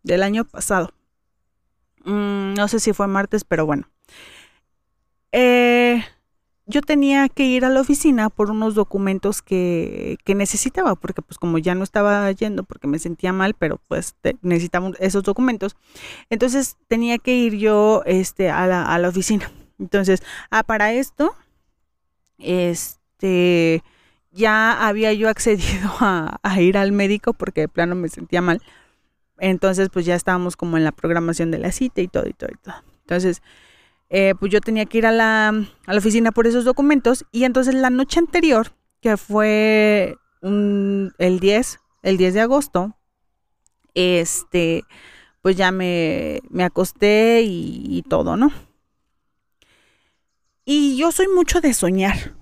del 0.02 0.24
año 0.24 0.46
pasado. 0.46 0.96
Mm, 2.06 2.56
no 2.56 2.68
sé 2.68 2.80
si 2.80 2.92
fue 2.92 3.06
martes, 3.06 3.44
pero 3.44 3.68
bueno. 3.68 3.88
Eh, 5.32 6.04
yo 6.72 6.82
tenía 6.82 7.30
que 7.30 7.44
ir 7.44 7.66
a 7.66 7.70
la 7.70 7.82
oficina 7.82 8.30
por 8.30 8.50
unos 8.50 8.74
documentos 8.74 9.42
que, 9.42 10.18
necesitaba, 10.26 10.96
porque 10.96 11.22
pues 11.22 11.38
como 11.38 11.58
ya 11.58 11.76
no 11.76 11.84
estaba 11.84 12.32
yendo 12.32 12.64
porque 12.64 12.88
me 12.88 12.98
sentía 12.98 13.34
mal, 13.34 13.54
pero 13.54 13.80
pues 13.88 14.16
necesitaba 14.42 14.92
esos 15.00 15.24
documentos, 15.24 15.76
entonces 16.30 16.78
tenía 16.88 17.18
que 17.20 17.36
ir 17.36 17.58
yo 17.58 18.02
este, 18.06 18.50
a, 18.50 18.66
la, 18.66 18.84
a 18.86 18.98
la 18.98 19.10
oficina. 19.10 19.52
Entonces, 19.78 20.24
ah, 20.50 20.64
para 20.64 20.94
esto, 20.94 21.36
este, 22.38 23.84
ya 24.32 24.88
había 24.88 25.14
yo 25.14 25.30
accedido 25.30 25.92
a, 26.00 26.62
ir 26.62 26.78
al 26.78 26.92
médico 26.92 27.34
porque 27.34 27.62
de 27.62 27.68
plano 27.68 27.96
me 27.96 28.10
sentía 28.10 28.42
mal. 28.42 28.62
Entonces, 29.38 29.90
pues 29.92 30.06
ya 30.06 30.16
estábamos 30.16 30.56
como 30.56 30.78
en 30.78 30.84
la 30.84 30.92
programación 30.92 31.52
de 31.52 31.58
la 31.58 31.72
cita 31.72 32.02
y 32.02 32.08
todo 32.08 32.28
y 32.28 32.34
todo 32.34 32.50
y 32.54 32.58
todo. 32.58 32.76
Entonces, 33.02 33.42
eh, 34.12 34.36
pues 34.40 34.52
yo 34.52 34.62
tenía 34.62 34.86
que 34.86 35.00
ir 35.00 35.08
a 35.08 35.12
la, 35.12 35.48
a 35.48 35.94
la 35.94 35.98
oficina 35.98 36.32
por 36.32 36.46
esos 36.46 36.66
documentos 36.66 37.26
y 37.32 37.46
entonces 37.46 37.74
la 37.74 37.90
noche 37.90 38.20
anterior, 38.20 38.74
que 39.02 39.18
fue 39.18 40.18
el 40.44 41.40
10, 41.40 41.80
el 42.04 42.18
10 42.18 42.34
de 42.36 42.42
agosto, 42.42 42.96
este, 43.96 44.84
pues 45.42 45.56
ya 45.56 45.72
me, 45.72 46.42
me 46.50 46.64
acosté 46.64 47.42
y 47.44 48.04
todo, 48.08 48.38
¿no? 48.38 48.52
Y 50.66 50.96
yo 50.98 51.12
soy 51.12 51.28
mucho 51.28 51.60
de 51.60 51.74
soñar 51.74 52.36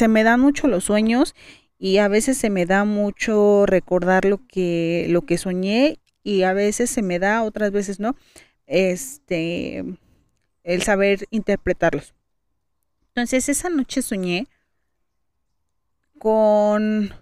se 0.00 0.08
me 0.08 0.24
dan 0.24 0.40
mucho 0.40 0.66
los 0.66 0.84
sueños 0.84 1.34
y 1.78 1.98
a 1.98 2.08
veces 2.08 2.38
se 2.38 2.48
me 2.48 2.64
da 2.64 2.84
mucho 2.86 3.66
recordar 3.66 4.24
lo 4.24 4.38
que, 4.46 5.04
lo 5.10 5.26
que 5.26 5.36
soñé 5.36 5.98
y 6.22 6.44
a 6.44 6.54
veces 6.54 6.88
se 6.88 7.02
me 7.02 7.18
da, 7.18 7.42
otras 7.42 7.70
veces 7.70 8.00
no, 8.00 8.16
este, 8.66 9.84
el 10.62 10.82
saber 10.82 11.26
interpretarlos. 11.30 12.14
Entonces 13.08 13.48
esa 13.48 13.68
noche 13.68 14.02
soñé 14.02 14.48
con, 16.18 17.12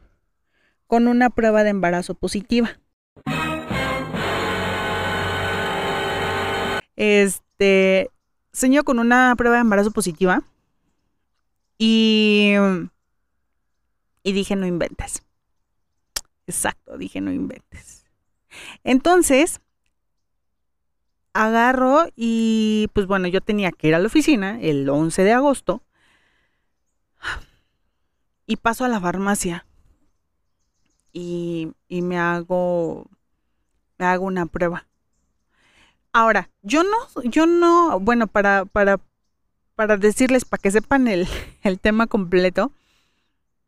con 0.86 1.08
una 1.08 1.30
prueba 1.30 1.64
de 1.64 1.70
embarazo 1.70 2.14
positiva. 2.14 2.78
Este, 6.96 8.10
sueño 8.52 8.82
con 8.82 8.98
una 8.98 9.34
prueba 9.36 9.56
de 9.56 9.62
embarazo 9.62 9.92
positiva 9.92 10.42
y, 11.78 12.54
y 14.24 14.32
dije, 14.32 14.56
no 14.56 14.66
inventes. 14.66 15.22
Exacto, 16.48 16.98
dije, 16.98 17.20
no 17.20 17.30
inventes. 17.30 18.04
Entonces, 18.82 19.60
agarro 21.38 22.06
y 22.16 22.88
pues 22.92 23.06
bueno, 23.06 23.28
yo 23.28 23.40
tenía 23.40 23.70
que 23.72 23.88
ir 23.88 23.94
a 23.94 23.98
la 23.98 24.06
oficina 24.06 24.58
el 24.60 24.88
11 24.88 25.22
de 25.22 25.32
agosto 25.32 25.82
y 28.46 28.56
paso 28.56 28.84
a 28.84 28.88
la 28.88 29.00
farmacia 29.00 29.64
y, 31.12 31.72
y 31.88 32.02
me 32.02 32.18
hago 32.18 33.06
me 33.98 34.06
hago 34.06 34.24
una 34.26 34.46
prueba. 34.46 34.86
Ahora, 36.12 36.50
yo 36.62 36.82
no, 36.82 37.22
yo 37.24 37.46
no, 37.46 38.00
bueno, 38.00 38.26
para, 38.26 38.64
para, 38.64 39.00
para 39.74 39.96
decirles, 39.96 40.44
para 40.44 40.60
que 40.60 40.70
sepan 40.70 41.08
el, 41.08 41.28
el 41.62 41.78
tema 41.78 42.06
completo, 42.06 42.72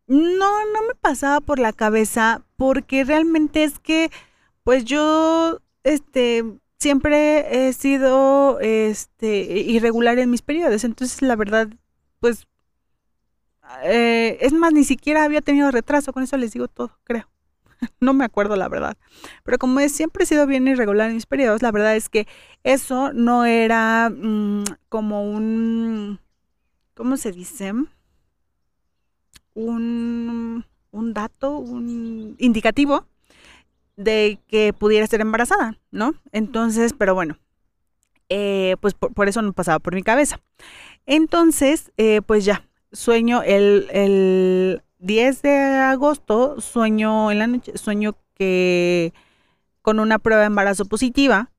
no, 0.06 0.66
no 0.72 0.82
me 0.88 0.94
pasaba 1.00 1.40
por 1.40 1.58
la 1.58 1.72
cabeza 1.72 2.42
porque 2.56 3.04
realmente 3.04 3.62
es 3.62 3.78
que, 3.78 4.10
pues 4.64 4.84
yo, 4.84 5.60
este, 5.84 6.44
siempre 6.80 7.68
he 7.68 7.72
sido 7.72 8.58
este, 8.60 9.42
irregular 9.60 10.18
en 10.18 10.30
mis 10.30 10.42
periodos. 10.42 10.82
Entonces, 10.84 11.22
la 11.22 11.36
verdad, 11.36 11.68
pues, 12.18 12.46
eh, 13.84 14.38
es 14.40 14.52
más, 14.52 14.72
ni 14.72 14.84
siquiera 14.84 15.24
había 15.24 15.42
tenido 15.42 15.70
retraso. 15.70 16.12
Con 16.12 16.22
eso 16.22 16.36
les 16.36 16.52
digo 16.52 16.68
todo, 16.68 16.98
creo. 17.04 17.28
no 18.00 18.14
me 18.14 18.24
acuerdo 18.24 18.56
la 18.56 18.68
verdad. 18.68 18.96
Pero 19.44 19.58
como 19.58 19.78
es, 19.80 19.92
siempre 19.92 20.24
he 20.24 20.26
sido 20.26 20.46
bien 20.46 20.66
irregular 20.66 21.10
en 21.10 21.14
mis 21.14 21.26
periodos, 21.26 21.62
la 21.62 21.70
verdad 21.70 21.94
es 21.96 22.08
que 22.08 22.26
eso 22.64 23.12
no 23.12 23.44
era 23.44 24.10
mm, 24.10 24.64
como 24.88 25.30
un, 25.30 26.18
¿cómo 26.94 27.16
se 27.16 27.32
dice? 27.32 27.72
Un 29.54 30.64
dato, 31.12 31.58
un 31.58 32.36
indicativo 32.38 33.06
de 33.96 34.38
que 34.46 34.72
pudiera 34.72 35.06
ser 35.06 35.20
embarazada, 35.20 35.78
¿no? 35.90 36.14
Entonces, 36.32 36.94
pero 36.96 37.14
bueno, 37.14 37.38
eh, 38.28 38.76
pues 38.80 38.94
por, 38.94 39.28
eso 39.28 39.42
no 39.42 39.52
pasaba 39.52 39.78
por 39.78 39.94
mi 39.94 40.02
cabeza. 40.02 40.40
Entonces, 41.06 41.92
eh, 41.96 42.22
pues 42.24 42.44
ya, 42.44 42.68
sueño 42.92 43.42
el, 43.42 43.88
el 43.92 44.82
10 44.98 45.42
de 45.42 45.56
agosto, 45.56 46.60
sueño 46.60 47.30
en 47.30 47.38
la 47.38 47.46
noche, 47.46 47.76
sueño 47.76 48.16
que 48.34 49.12
con 49.82 49.98
una 50.00 50.18
prueba 50.18 50.42
de 50.42 50.46
embarazo 50.46 50.84
positiva, 50.84 51.50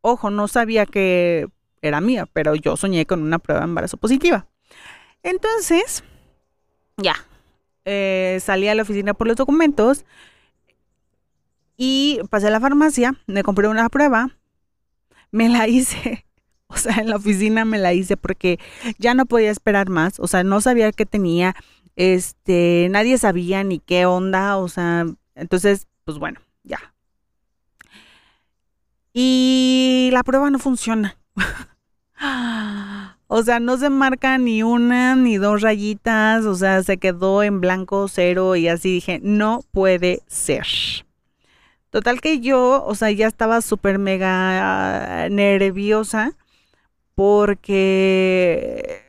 ojo, 0.00 0.30
no 0.30 0.48
sabía 0.48 0.86
que 0.86 1.48
era 1.82 2.00
mía, 2.00 2.26
pero 2.32 2.54
yo 2.54 2.76
soñé 2.76 3.06
con 3.06 3.22
una 3.22 3.38
prueba 3.38 3.60
de 3.60 3.66
embarazo 3.66 3.96
positiva. 3.96 4.46
Entonces, 5.22 6.04
ya, 6.96 7.16
eh, 7.84 8.38
salí 8.42 8.68
a 8.68 8.74
la 8.74 8.82
oficina 8.82 9.14
por 9.14 9.26
los 9.26 9.36
documentos, 9.36 10.04
y 11.76 12.20
pasé 12.30 12.48
a 12.48 12.50
la 12.50 12.60
farmacia, 12.60 13.14
me 13.26 13.42
compré 13.42 13.68
una 13.68 13.88
prueba, 13.88 14.30
me 15.30 15.48
la 15.48 15.68
hice, 15.68 16.26
o 16.66 16.76
sea, 16.76 16.96
en 16.96 17.10
la 17.10 17.16
oficina 17.16 17.64
me 17.64 17.78
la 17.78 17.92
hice 17.92 18.16
porque 18.16 18.58
ya 18.98 19.14
no 19.14 19.26
podía 19.26 19.50
esperar 19.50 19.88
más, 19.88 20.18
o 20.20 20.26
sea, 20.26 20.44
no 20.44 20.60
sabía 20.60 20.92
qué 20.92 21.06
tenía, 21.06 21.54
este, 21.96 22.88
nadie 22.90 23.18
sabía 23.18 23.64
ni 23.64 23.78
qué 23.78 24.06
onda, 24.06 24.56
o 24.58 24.68
sea, 24.68 25.06
entonces, 25.34 25.86
pues 26.04 26.18
bueno, 26.18 26.40
ya. 26.62 26.94
Y 29.12 30.10
la 30.12 30.22
prueba 30.22 30.50
no 30.50 30.58
funciona. 30.58 31.16
o 33.28 33.42
sea, 33.42 33.60
no 33.60 33.78
se 33.78 33.88
marca 33.88 34.36
ni 34.36 34.62
una 34.62 35.16
ni 35.16 35.36
dos 35.38 35.62
rayitas, 35.62 36.44
o 36.44 36.54
sea, 36.54 36.82
se 36.82 36.98
quedó 36.98 37.42
en 37.42 37.60
blanco 37.60 38.08
cero 38.08 38.56
y 38.56 38.68
así 38.68 38.92
dije, 38.92 39.20
no 39.22 39.62
puede 39.72 40.22
ser. 40.26 40.66
Total 41.96 42.20
que 42.20 42.40
yo, 42.40 42.84
o 42.84 42.94
sea, 42.94 43.10
ya 43.10 43.26
estaba 43.26 43.62
súper 43.62 43.98
mega 43.98 45.30
nerviosa 45.30 46.36
porque, 47.14 49.00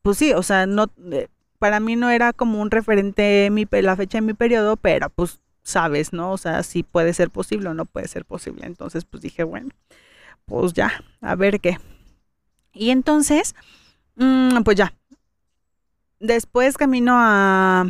pues 0.00 0.16
sí, 0.16 0.32
o 0.32 0.42
sea, 0.42 0.64
no, 0.64 0.86
eh, 1.10 1.28
para 1.58 1.78
mí 1.78 1.94
no 1.94 2.08
era 2.08 2.32
como 2.32 2.62
un 2.62 2.70
referente 2.70 3.50
mi, 3.50 3.66
la 3.70 3.96
fecha 3.96 4.16
de 4.16 4.22
mi 4.22 4.32
periodo, 4.32 4.78
pero 4.78 5.10
pues 5.10 5.40
sabes, 5.62 6.14
¿no? 6.14 6.32
O 6.32 6.38
sea, 6.38 6.62
si 6.62 6.82
puede 6.82 7.12
ser 7.12 7.28
posible 7.28 7.68
o 7.68 7.74
no 7.74 7.84
puede 7.84 8.08
ser 8.08 8.24
posible. 8.24 8.64
Entonces, 8.64 9.04
pues 9.04 9.22
dije, 9.22 9.44
bueno, 9.44 9.68
pues 10.46 10.72
ya, 10.72 11.04
a 11.20 11.34
ver 11.34 11.60
qué. 11.60 11.76
Y 12.72 12.92
entonces, 12.92 13.54
mm, 14.16 14.62
pues 14.62 14.78
ya. 14.78 14.94
Después 16.18 16.78
camino 16.78 17.12
a, 17.14 17.84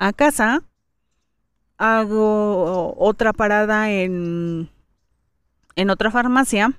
a 0.00 0.12
casa 0.12 0.64
hago 1.78 2.94
otra 2.98 3.32
parada 3.32 3.90
en, 3.90 4.70
en 5.76 5.90
otra 5.90 6.10
farmacia. 6.10 6.72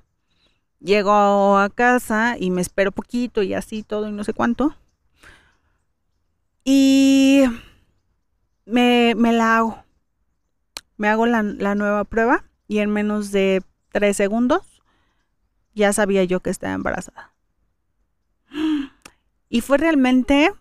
Llego 0.79 1.57
a 1.57 1.69
casa 1.69 2.35
y 2.39 2.51
me 2.51 2.61
espero 2.61 2.91
poquito 2.91 3.41
y 3.41 3.53
así 3.53 3.83
todo 3.83 4.07
y 4.07 4.11
no 4.11 4.23
sé 4.23 4.33
cuánto. 4.33 4.75
Y 6.63 7.43
me, 8.65 9.13
me 9.15 9.31
la 9.33 9.57
hago. 9.57 9.83
Me 10.97 11.09
hago 11.09 11.25
la, 11.25 11.43
la 11.43 11.75
nueva 11.75 12.03
prueba 12.03 12.45
y 12.67 12.79
en 12.79 12.89
menos 12.89 13.31
de 13.31 13.63
tres 13.91 14.17
segundos 14.17 14.81
ya 15.73 15.91
sabía 15.93 16.23
yo 16.23 16.39
que 16.39 16.49
estaba 16.49 16.73
embarazada. 16.73 17.33
Y 19.49 19.61
fue 19.61 19.77
realmente 19.77 20.51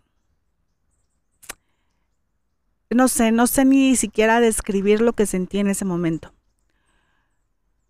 no 2.94 3.08
sé, 3.08 3.32
no 3.32 3.46
sé 3.46 3.64
ni 3.64 3.96
siquiera 3.96 4.40
describir 4.40 5.00
lo 5.00 5.12
que 5.12 5.26
sentí 5.26 5.58
en 5.58 5.68
ese 5.68 5.84
momento. 5.84 6.32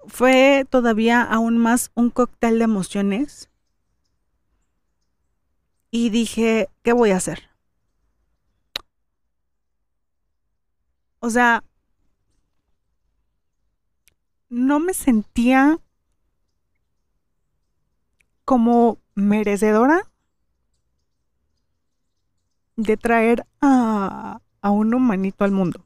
Fue 0.06 0.66
todavía 0.68 1.22
aún 1.22 1.58
más 1.58 1.90
un 1.94 2.10
cóctel 2.10 2.58
de 2.58 2.64
emociones. 2.64 3.48
Y 5.90 6.10
dije, 6.10 6.68
¿qué 6.82 6.92
voy 6.92 7.12
a 7.12 7.16
hacer? 7.16 7.50
O 11.20 11.30
sea, 11.30 11.62
no 14.48 14.80
me 14.80 14.94
sentía 14.94 15.78
como 18.44 18.98
merecedora 19.14 20.10
de 22.76 22.96
traer 22.96 23.46
a, 23.60 24.40
a 24.64 24.70
un 24.70 24.94
humanito 24.94 25.44
al 25.44 25.50
mundo. 25.50 25.84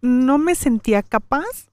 No 0.00 0.38
me 0.38 0.54
sentía 0.54 1.02
capaz 1.02 1.72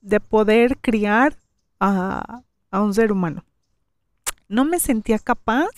de 0.00 0.18
poder 0.18 0.78
criar 0.78 1.36
a, 1.78 2.40
a 2.70 2.80
un 2.80 2.94
ser 2.94 3.12
humano. 3.12 3.44
No 4.48 4.64
me 4.64 4.80
sentía 4.80 5.18
capaz 5.18 5.68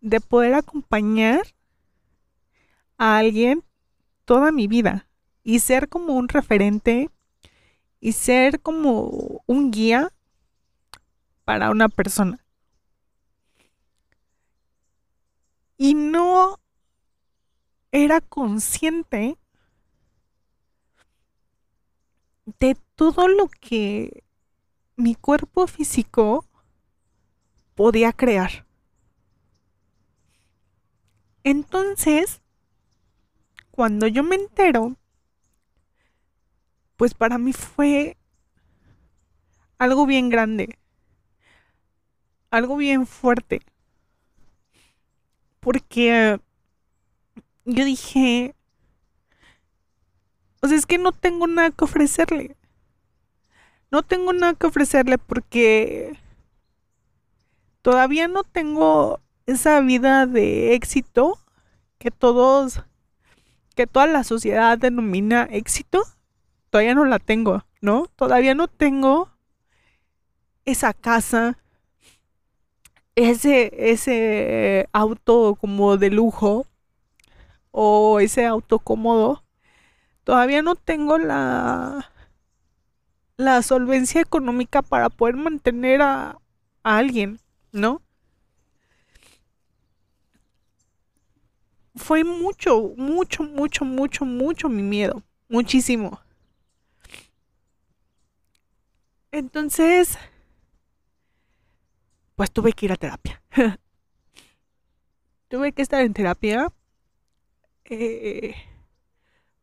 de 0.00 0.20
poder 0.20 0.54
acompañar 0.54 1.42
a 2.98 3.18
alguien 3.18 3.64
toda 4.24 4.52
mi 4.52 4.68
vida 4.68 5.08
y 5.42 5.58
ser 5.58 5.88
como 5.88 6.12
un 6.14 6.28
referente 6.28 7.10
y 7.98 8.12
ser 8.12 8.60
como 8.60 9.42
un 9.46 9.72
guía 9.72 10.12
para 11.44 11.70
una 11.70 11.88
persona. 11.88 12.38
Y 15.80 15.94
no 15.94 16.60
era 17.90 18.20
consciente 18.20 19.38
de 22.58 22.76
todo 22.96 23.28
lo 23.28 23.48
que 23.48 24.24
mi 24.96 25.14
cuerpo 25.14 25.66
físico 25.66 26.44
podía 27.74 28.12
crear. 28.12 28.66
Entonces, 31.44 32.42
cuando 33.70 34.06
yo 34.06 34.22
me 34.22 34.36
entero, 34.36 34.98
pues 36.98 37.14
para 37.14 37.38
mí 37.38 37.54
fue 37.54 38.18
algo 39.78 40.04
bien 40.04 40.28
grande, 40.28 40.78
algo 42.50 42.76
bien 42.76 43.06
fuerte 43.06 43.62
porque 45.60 46.40
yo 47.64 47.84
dije, 47.84 48.54
o 50.60 50.68
sea, 50.68 50.76
es 50.76 50.86
que 50.86 50.98
no 50.98 51.12
tengo 51.12 51.46
nada 51.46 51.70
que 51.70 51.84
ofrecerle. 51.84 52.56
No 53.90 54.02
tengo 54.02 54.32
nada 54.32 54.54
que 54.54 54.66
ofrecerle 54.66 55.18
porque 55.18 56.18
todavía 57.82 58.28
no 58.28 58.44
tengo 58.44 59.20
esa 59.46 59.80
vida 59.80 60.26
de 60.26 60.74
éxito 60.74 61.38
que 61.98 62.10
todos, 62.10 62.82
que 63.74 63.86
toda 63.86 64.06
la 64.06 64.24
sociedad 64.24 64.78
denomina 64.78 65.48
éxito. 65.50 66.02
Todavía 66.70 66.94
no 66.94 67.04
la 67.04 67.18
tengo, 67.18 67.64
¿no? 67.80 68.06
Todavía 68.16 68.54
no 68.54 68.68
tengo 68.68 69.30
esa 70.64 70.94
casa, 70.94 71.58
ese, 73.28 73.72
ese 73.76 74.88
auto 74.92 75.56
como 75.60 75.96
de 75.96 76.10
lujo 76.10 76.66
o 77.70 78.20
ese 78.20 78.46
auto 78.46 78.78
cómodo. 78.78 79.42
Todavía 80.24 80.62
no 80.62 80.76
tengo 80.76 81.18
la, 81.18 82.10
la 83.36 83.60
solvencia 83.62 84.20
económica 84.20 84.82
para 84.82 85.08
poder 85.08 85.34
mantener 85.36 86.00
a, 86.02 86.38
a 86.84 86.96
alguien, 86.98 87.40
¿no? 87.72 88.02
Fue 91.94 92.24
mucho, 92.24 92.94
mucho, 92.96 93.44
mucho, 93.44 93.84
mucho, 93.84 94.24
mucho 94.24 94.68
mi 94.68 94.82
miedo. 94.82 95.22
Muchísimo. 95.48 96.20
Entonces, 99.32 100.16
pues 102.40 102.50
tuve 102.50 102.72
que 102.72 102.86
ir 102.86 102.92
a 102.92 102.96
terapia. 102.96 103.42
tuve 105.48 105.72
que 105.72 105.82
estar 105.82 106.00
en 106.00 106.14
terapia. 106.14 106.72
Eh, 107.84 108.54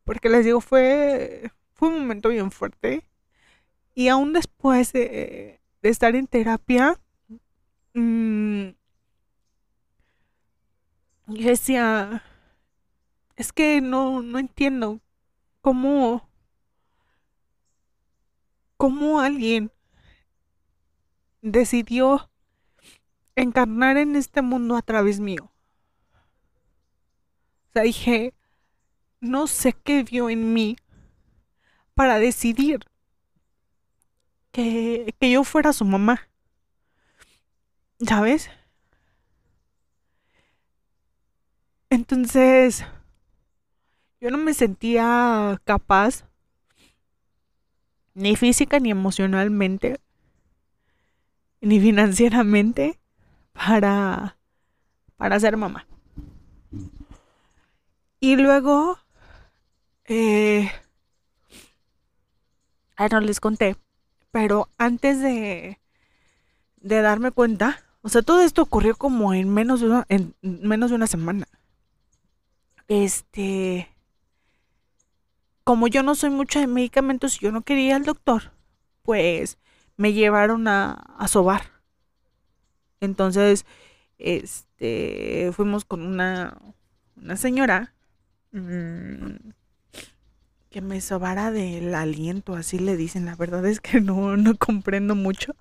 porque 0.03 0.29
les 0.29 0.45
digo, 0.45 0.61
fue, 0.61 1.51
fue 1.73 1.87
un 1.89 2.01
momento 2.01 2.29
bien 2.29 2.51
fuerte. 2.51 3.03
Y 3.95 4.09
aún 4.09 4.31
después 4.31 4.93
de, 4.93 5.59
estar 5.81 6.15
en 6.15 6.27
terapia, 6.27 6.99
mmm, 7.95 8.67
yo 11.25 11.47
decía, 11.49 12.21
es 13.37 13.51
que 13.53 13.81
no, 13.81 14.21
no 14.21 14.37
entiendo 14.37 14.99
cómo, 15.61 16.29
cómo 18.77 19.19
alguien 19.19 19.71
decidió 21.41 22.29
encarnar 23.37 23.97
en 23.97 24.15
este 24.15 24.41
mundo 24.41 24.75
a 24.75 24.81
través 24.81 25.19
mío. 25.19 25.51
O 27.69 27.73
sea, 27.73 27.83
dije, 27.83 28.33
no 29.21 29.47
sé 29.47 29.73
qué 29.73 30.03
vio 30.03 30.29
en 30.29 30.53
mí 30.53 30.75
para 31.93 32.19
decidir 32.19 32.79
que, 34.51 35.13
que 35.19 35.31
yo 35.31 35.43
fuera 35.43 35.71
su 35.73 35.85
mamá. 35.85 36.27
¿Sabes? 37.99 38.49
Entonces, 41.89 42.85
yo 44.19 44.31
no 44.31 44.37
me 44.37 44.53
sentía 44.53 45.61
capaz, 45.63 46.25
ni 48.13 48.35
física 48.35 48.79
ni 48.79 48.91
emocionalmente, 48.91 49.99
ni 51.61 51.79
financieramente, 51.79 52.99
para, 53.57 54.37
para 55.17 55.39
ser 55.39 55.57
mamá. 55.57 55.87
Y 58.19 58.35
luego, 58.35 58.97
eh, 60.05 60.71
ah, 62.95 63.07
no 63.09 63.19
les 63.19 63.39
conté, 63.39 63.75
pero 64.31 64.69
antes 64.77 65.21
de, 65.21 65.79
de 66.77 67.01
darme 67.01 67.31
cuenta, 67.31 67.83
o 68.01 68.09
sea, 68.09 68.21
todo 68.21 68.41
esto 68.41 68.61
ocurrió 68.61 68.95
como 68.95 69.33
en 69.33 69.53
menos 69.53 69.81
de 69.81 69.87
una, 69.87 70.05
en 70.09 70.35
menos 70.41 70.89
de 70.89 70.95
una 70.95 71.07
semana. 71.07 71.47
Este, 72.87 73.89
como 75.63 75.87
yo 75.87 76.01
no 76.03 76.15
soy 76.15 76.29
mucho 76.29 76.59
de 76.59 76.67
medicamentos 76.67 77.35
y 77.35 77.45
yo 77.45 77.51
no 77.51 77.61
quería 77.61 77.97
al 77.97 78.05
doctor, 78.05 78.51
pues 79.03 79.57
me 79.95 80.13
llevaron 80.13 80.67
a, 80.67 80.93
a 80.93 81.27
sobar. 81.27 81.76
Entonces, 83.01 83.65
este, 84.17 85.51
fuimos 85.53 85.85
con 85.85 86.01
una, 86.05 86.57
una 87.15 87.37
señora 87.37 87.93
mm, 88.51 89.51
que 90.69 90.81
me 90.81 91.01
sobara 91.01 91.51
del 91.51 91.93
aliento, 91.95 92.55
así 92.55 92.79
le 92.79 92.97
dicen. 92.97 93.25
La 93.25 93.35
verdad 93.35 93.65
es 93.65 93.79
que 93.79 94.01
no, 94.01 94.37
no 94.37 94.57
comprendo 94.57 95.15
mucho. 95.15 95.55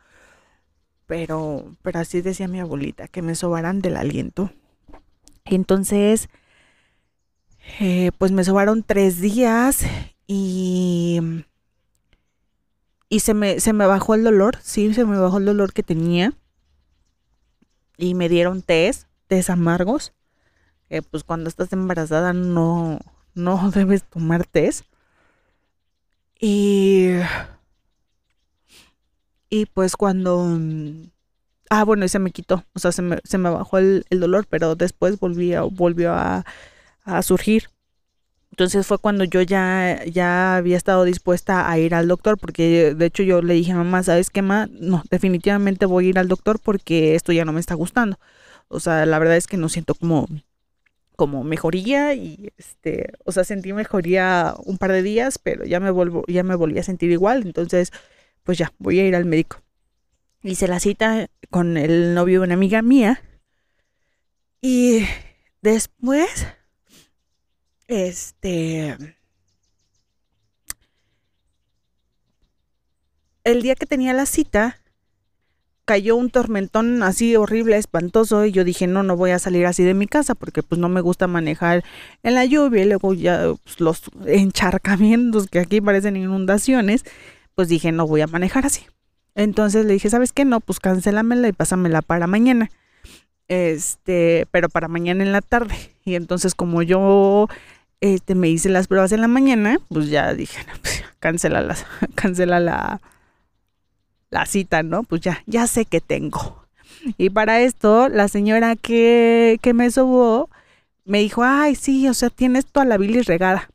Pero, 1.07 1.77
pero 1.83 2.01
así 2.01 2.21
decía 2.21 2.49
mi 2.49 2.59
abuelita, 2.61 3.07
que 3.09 3.23
me 3.23 3.37
sobaran 3.37 3.81
del 3.81 3.97
aliento. 3.97 4.53
Entonces, 5.45 6.29
eh, 7.81 8.11
pues 8.19 8.33
me 8.33 8.45
sobaron 8.45 8.83
tres 8.83 9.21
días 9.21 9.85
y, 10.27 11.21
y 13.09 13.21
se, 13.21 13.35
me, 13.35 13.61
se 13.61 13.73
me 13.73 13.87
bajó 13.87 14.15
el 14.15 14.25
dolor, 14.25 14.59
sí, 14.63 14.93
se 14.95 15.05
me 15.05 15.19
bajó 15.19 15.39
el 15.39 15.45
dolor 15.45 15.73
que 15.73 15.83
tenía. 15.83 16.33
Y 17.97 18.15
me 18.15 18.29
dieron 18.29 18.63
test, 18.63 19.09
test 19.27 19.51
amargos. 19.51 20.13
Que 20.89 21.03
pues 21.03 21.25
cuando 21.25 21.49
estás 21.49 21.73
embarazada 21.73 22.33
no, 22.33 23.01
no 23.35 23.71
debes 23.75 24.05
tomar 24.05 24.47
test. 24.47 24.85
Y, 26.41 27.11
y 29.49 29.67
pues 29.67 29.97
cuando... 29.97 30.59
Ah, 31.69 31.85
bueno, 31.85 32.05
y 32.05 32.09
se 32.09 32.19
me 32.19 32.31
quitó. 32.31 32.65
O 32.75 32.79
sea, 32.79 32.93
se 32.93 33.03
me, 33.03 33.19
se 33.25 33.39
me 33.39 33.51
bajó 33.51 33.79
el, 33.79 34.05
el 34.11 34.21
dolor, 34.21 34.47
pero 34.49 34.77
después 34.77 35.19
volvió, 35.19 35.69
volvió 35.71 36.13
a, 36.13 36.45
a 37.05 37.23
surgir. 37.23 37.71
Entonces 38.51 38.87
fue 38.87 38.99
cuando 38.99 39.25
yo 39.25 39.43
ya, 39.43 40.03
ya 40.07 40.57
había 40.57 40.77
estado 40.77 41.05
dispuesta 41.05 41.71
a 41.71 41.79
ir 41.79 41.95
al 41.95 42.09
doctor, 42.09 42.39
porque 42.39 42.95
de 42.95 43.07
hecho 43.07 43.23
yo 43.23 43.43
le 43.43 43.55
dije 43.55 43.73
a 43.73 43.77
mamá, 43.77 44.03
¿sabes 44.03 44.31
qué, 44.31 44.43
ma? 44.43 44.67
No, 44.71 45.03
definitivamente 45.11 45.87
voy 45.87 46.07
a 46.07 46.09
ir 46.11 46.19
al 46.19 46.29
doctor 46.29 46.59
porque 46.61 47.15
esto 47.15 47.33
ya 47.33 47.45
no 47.45 47.53
me 47.53 47.61
está 47.61 47.75
gustando. 47.75 48.19
O 48.69 48.81
sea, 48.81 49.05
la 49.07 49.19
verdad 49.19 49.37
es 49.37 49.47
que 49.47 49.57
no 49.57 49.69
siento 49.69 49.95
como, 49.95 50.27
como 51.17 51.45
mejoría 51.45 52.15
y 52.15 52.53
este, 52.57 53.13
o 53.25 53.33
sea, 53.33 53.45
sentí 53.45 53.73
mejoría 53.73 54.55
un 54.65 54.79
par 54.79 54.93
de 54.93 55.03
días, 55.03 55.39
pero 55.39 55.65
ya 55.65 55.81
me 55.81 55.91
vuelvo, 55.91 56.25
ya 56.27 56.43
me 56.43 56.55
volví 56.55 56.79
a 56.79 56.83
sentir 56.83 57.11
igual, 57.11 57.43
entonces, 57.45 57.93
pues 58.43 58.59
ya, 58.59 58.73
voy 58.79 59.01
a 59.01 59.07
ir 59.07 59.17
al 59.17 59.25
médico. 59.25 59.61
Hice 60.43 60.69
la 60.69 60.81
cita 60.81 61.29
con 61.51 61.77
el 61.77 62.15
novio 62.15 62.41
de 62.41 62.47
una 62.47 62.55
amiga 62.55 62.83
mía 62.83 63.21
y 64.61 65.05
después 65.63 66.47
este. 67.89 68.97
El 73.45 73.63
día 73.63 73.77
que 73.77 73.87
tenía 73.87 74.13
la 74.13 74.27
cita, 74.27 74.81
cayó 75.87 76.17
un 76.17 76.31
tormentón 76.31 77.03
así 77.05 77.37
horrible, 77.37 77.77
espantoso, 77.77 78.45
y 78.45 78.51
yo 78.51 78.65
dije, 78.65 78.89
no, 78.89 79.05
no 79.05 79.17
voy 79.17 79.31
a 79.31 79.39
salir 79.39 79.67
así 79.67 79.85
de 79.85 79.95
mi 79.95 80.07
casa 80.09 80.35
porque 80.35 80.63
pues 80.65 80.81
no 80.81 80.89
me 80.89 81.01
gusta 81.01 81.29
manejar 81.29 81.85
en 82.25 82.35
la 82.35 82.45
lluvia 82.45 82.83
y 82.83 82.87
luego 82.87 83.15
ya 83.15 83.55
pues, 83.63 83.81
los 83.81 84.03
encharcamientos 84.27 85.47
que 85.47 85.61
aquí 85.61 85.81
parecen 85.81 86.17
inundaciones, 86.17 87.05
pues 87.55 87.69
dije, 87.69 87.93
no 87.93 88.07
voy 88.07 88.21
a 88.21 88.27
manejar 88.27 88.67
así. 88.67 88.85
Entonces 89.37 89.87
le 89.87 89.93
dije, 89.93 90.11
¿sabes 90.11 90.33
qué? 90.33 90.45
No, 90.45 90.61
pues 90.61 90.81
cancélamela 90.81 91.47
y 91.47 91.53
pásamela 91.53 92.03
para 92.03 92.27
mañana. 92.27 92.69
Este, 93.49 94.47
pero 94.51 94.69
para 94.69 94.89
mañana 94.89 95.23
en 95.23 95.31
la 95.31 95.41
tarde. 95.41 95.77
Y 96.05 96.17
entonces 96.17 96.57
como 96.57 96.83
yo 96.83 97.49
este, 98.01 98.35
me 98.35 98.49
hice 98.49 98.69
las 98.69 98.89
pruebas 98.89 99.13
en 99.13 99.21
la 99.21 99.29
mañana, 99.29 99.79
pues 99.89 100.09
ya 100.09 100.35
dije, 100.35 100.59
pues 100.83 101.05
cancela, 101.19 101.61
la, 101.61 101.77
cancela 102.15 102.61
la, 102.61 103.01
la 104.31 104.47
cita, 104.47 104.83
¿no? 104.83 105.03
Pues 105.03 105.23
ya, 105.23 105.43
ya 105.47 105.67
sé 105.67 105.85
que 105.85 106.01
tengo. 106.01 106.67
Y 107.19 107.31
para 107.31 107.61
esto, 107.61 108.09
la 108.09 108.29
señora 108.29 108.77
que, 108.77 109.59
que 109.63 109.75
me 109.75 109.91
sobó 109.91 110.51
me 111.05 111.21
dijo, 111.21 111.45
ay, 111.45 111.77
sí, 111.77 112.09
o 112.09 112.15
sea, 112.15 112.31
tienes 112.31 112.67
toda 112.67 112.85
la 112.85 112.99
bilis 112.99 113.27
regada. 113.27 113.71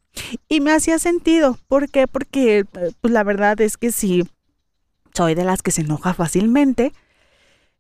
Y 0.50 0.60
me 0.60 0.74
hacía 0.74 1.00
sentido. 1.00 1.58
¿Por 1.68 1.90
qué? 1.90 2.08
Porque, 2.08 2.66
pues 3.00 3.14
la 3.14 3.24
verdad 3.24 3.60
es 3.62 3.78
que 3.78 3.92
sí, 3.92 4.28
soy 5.14 5.36
de 5.36 5.46
las 5.46 5.62
que 5.62 5.72
se 5.72 5.82
enoja 5.82 6.14
fácilmente. 6.14 6.92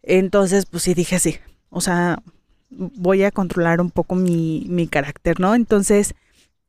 Entonces, 0.04 0.66
pues 0.66 0.84
sí 0.84 0.94
dije 0.94 1.20
sí. 1.20 1.38
O 1.70 1.82
sea, 1.82 2.22
voy 2.70 3.24
a 3.24 3.32
controlar 3.32 3.82
un 3.82 3.92
poco 3.92 4.16
mi, 4.16 4.66
mi 4.70 4.88
carácter, 4.88 5.40
¿no? 5.40 5.54
Entonces, 5.54 6.16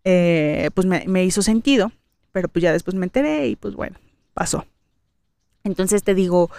eh, 0.04 0.70
pues 0.74 0.86
me, 0.86 1.24
hizo 1.24 1.42
sentido, 1.42 1.92
pero 2.32 2.48
pues 2.48 2.62
ya 2.62 2.72
después 2.72 2.96
me 2.96 3.06
enteré 3.06 3.48
y 3.48 3.56
pues 3.56 3.74
bueno, 3.74 3.96
pasó. 4.34 4.66
Entonces 5.64 6.02
te 6.02 6.14
digo, 6.14 6.50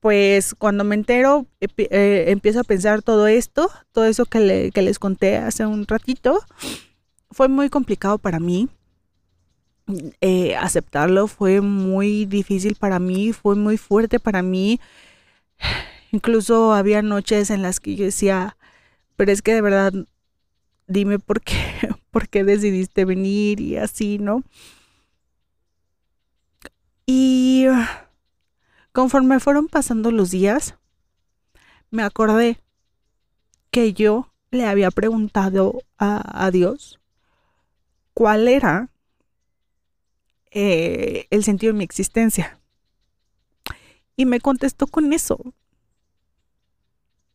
pues 0.00 0.54
cuando 0.56 0.84
me 0.84 0.94
entero, 0.94 1.46
eh, 1.60 2.24
empiezo 2.28 2.60
a 2.60 2.64
pensar 2.64 3.02
todo 3.02 3.26
esto, 3.26 3.70
todo 3.92 4.04
eso 4.04 4.26
que, 4.26 4.70
les 4.74 4.98
conté 4.98 5.36
hace 5.36 5.66
un 5.66 5.86
ratito, 5.86 6.40
fue 7.30 7.48
muy 7.48 7.68
complicado 7.70 8.18
para 8.18 8.38
mí. 8.38 8.68
Eh, 10.20 10.54
aceptarlo 10.56 11.26
fue 11.26 11.60
muy 11.60 12.24
difícil 12.26 12.76
para 12.76 12.98
mí, 13.00 13.32
fue 13.32 13.56
muy 13.56 13.76
fuerte 13.76 14.20
para 14.20 14.42
mí. 14.42 14.80
Incluso 16.12 16.72
había 16.72 17.02
noches 17.02 17.50
en 17.50 17.62
las 17.62 17.80
que 17.80 17.96
yo 17.96 18.04
decía, 18.04 18.56
pero 19.16 19.32
es 19.32 19.42
que 19.42 19.54
de 19.54 19.62
verdad, 19.62 19.92
dime 20.86 21.18
por 21.18 21.40
qué, 21.40 21.56
por 22.10 22.28
qué 22.28 22.44
decidiste 22.44 23.04
venir 23.04 23.60
y 23.60 23.76
así, 23.76 24.18
¿no? 24.18 24.42
Y 27.06 27.66
conforme 28.92 29.40
fueron 29.40 29.68
pasando 29.68 30.10
los 30.10 30.30
días, 30.30 30.76
me 31.90 32.02
acordé 32.02 32.58
que 33.70 33.92
yo 33.92 34.32
le 34.50 34.66
había 34.66 34.90
preguntado 34.90 35.82
a, 35.98 36.44
a 36.46 36.50
Dios 36.50 37.00
cuál 38.14 38.48
era 38.48 38.90
eh, 40.50 41.26
el 41.30 41.44
sentido 41.44 41.72
de 41.72 41.78
mi 41.78 41.84
existencia. 41.84 42.58
Y 44.16 44.26
me 44.26 44.40
contestó 44.40 44.86
con 44.86 45.12
eso. 45.12 45.38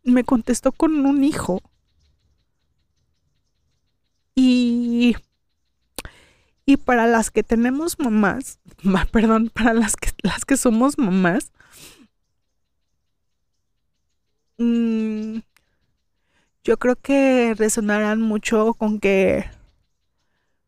Me 0.04 0.24
contestó 0.24 0.72
con 0.72 1.06
un 1.06 1.24
hijo. 1.24 1.62
Y, 4.36 5.16
y 6.68 6.76
para 6.76 7.08
las 7.08 7.32
que 7.32 7.44
tenemos 7.44 7.98
mamás, 7.98 8.60
perdón, 9.12 9.50
para 9.50 9.74
las 9.74 9.96
que, 9.96 10.10
las 10.22 10.44
que 10.44 10.58
somos 10.58 10.98
mamás, 10.98 11.54
mmm, 14.58 15.40
yo 16.66 16.78
creo 16.78 16.98
que 16.98 17.56
resonarán 17.58 18.22
mucho 18.22 18.74
con 18.74 19.00
que 19.00 19.46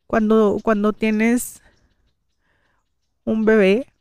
cuando, 0.08 0.60
cuando 0.64 0.94
tienes 0.94 1.62
un 3.26 3.44
bebé, 3.44 3.92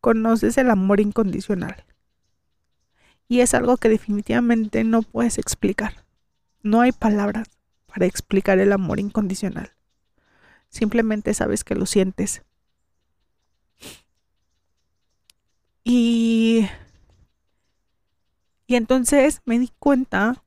conoces 0.00 0.56
el 0.56 0.70
amor 0.70 1.00
incondicional. 1.00 1.84
Y 3.26 3.40
es 3.40 3.54
algo 3.54 3.76
que 3.76 3.88
definitivamente 3.88 4.84
no 4.84 5.02
puedes 5.02 5.36
explicar. 5.36 6.04
No 6.62 6.80
hay 6.80 6.92
palabras 6.92 7.48
para 7.88 8.06
explicar 8.06 8.60
el 8.60 8.72
amor 8.72 9.00
incondicional. 9.00 9.72
Simplemente 10.68 11.34
sabes 11.34 11.64
que 11.64 11.74
lo 11.74 11.86
sientes. 11.86 12.42
Y, 15.84 16.68
y 18.66 18.74
entonces 18.76 19.40
me 19.46 19.58
di 19.58 19.72
cuenta 19.78 20.44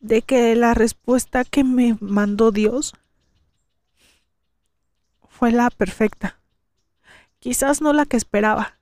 de 0.00 0.22
que 0.22 0.56
la 0.56 0.72
respuesta 0.74 1.44
que 1.44 1.62
me 1.62 1.96
mandó 2.00 2.50
Dios 2.50 2.94
fue 5.28 5.52
la 5.52 5.70
perfecta. 5.70 6.40
Quizás 7.38 7.80
no 7.80 7.92
la 7.92 8.06
que 8.06 8.16
esperaba, 8.16 8.78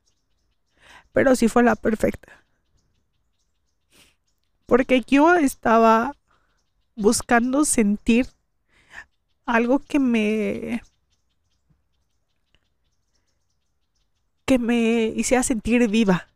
pero 1.12 1.36
sí 1.36 1.48
fue 1.48 1.62
la 1.62 1.76
perfecta. 1.76 2.44
Porque 4.66 5.02
yo 5.06 5.34
estaba 5.34 6.14
buscando 6.94 7.64
sentir 7.64 8.26
algo 9.48 9.78
que 9.78 9.98
me 9.98 10.82
que 14.44 14.58
me 14.58 15.06
hiciera 15.16 15.42
sentir 15.42 15.88
viva. 15.88 16.28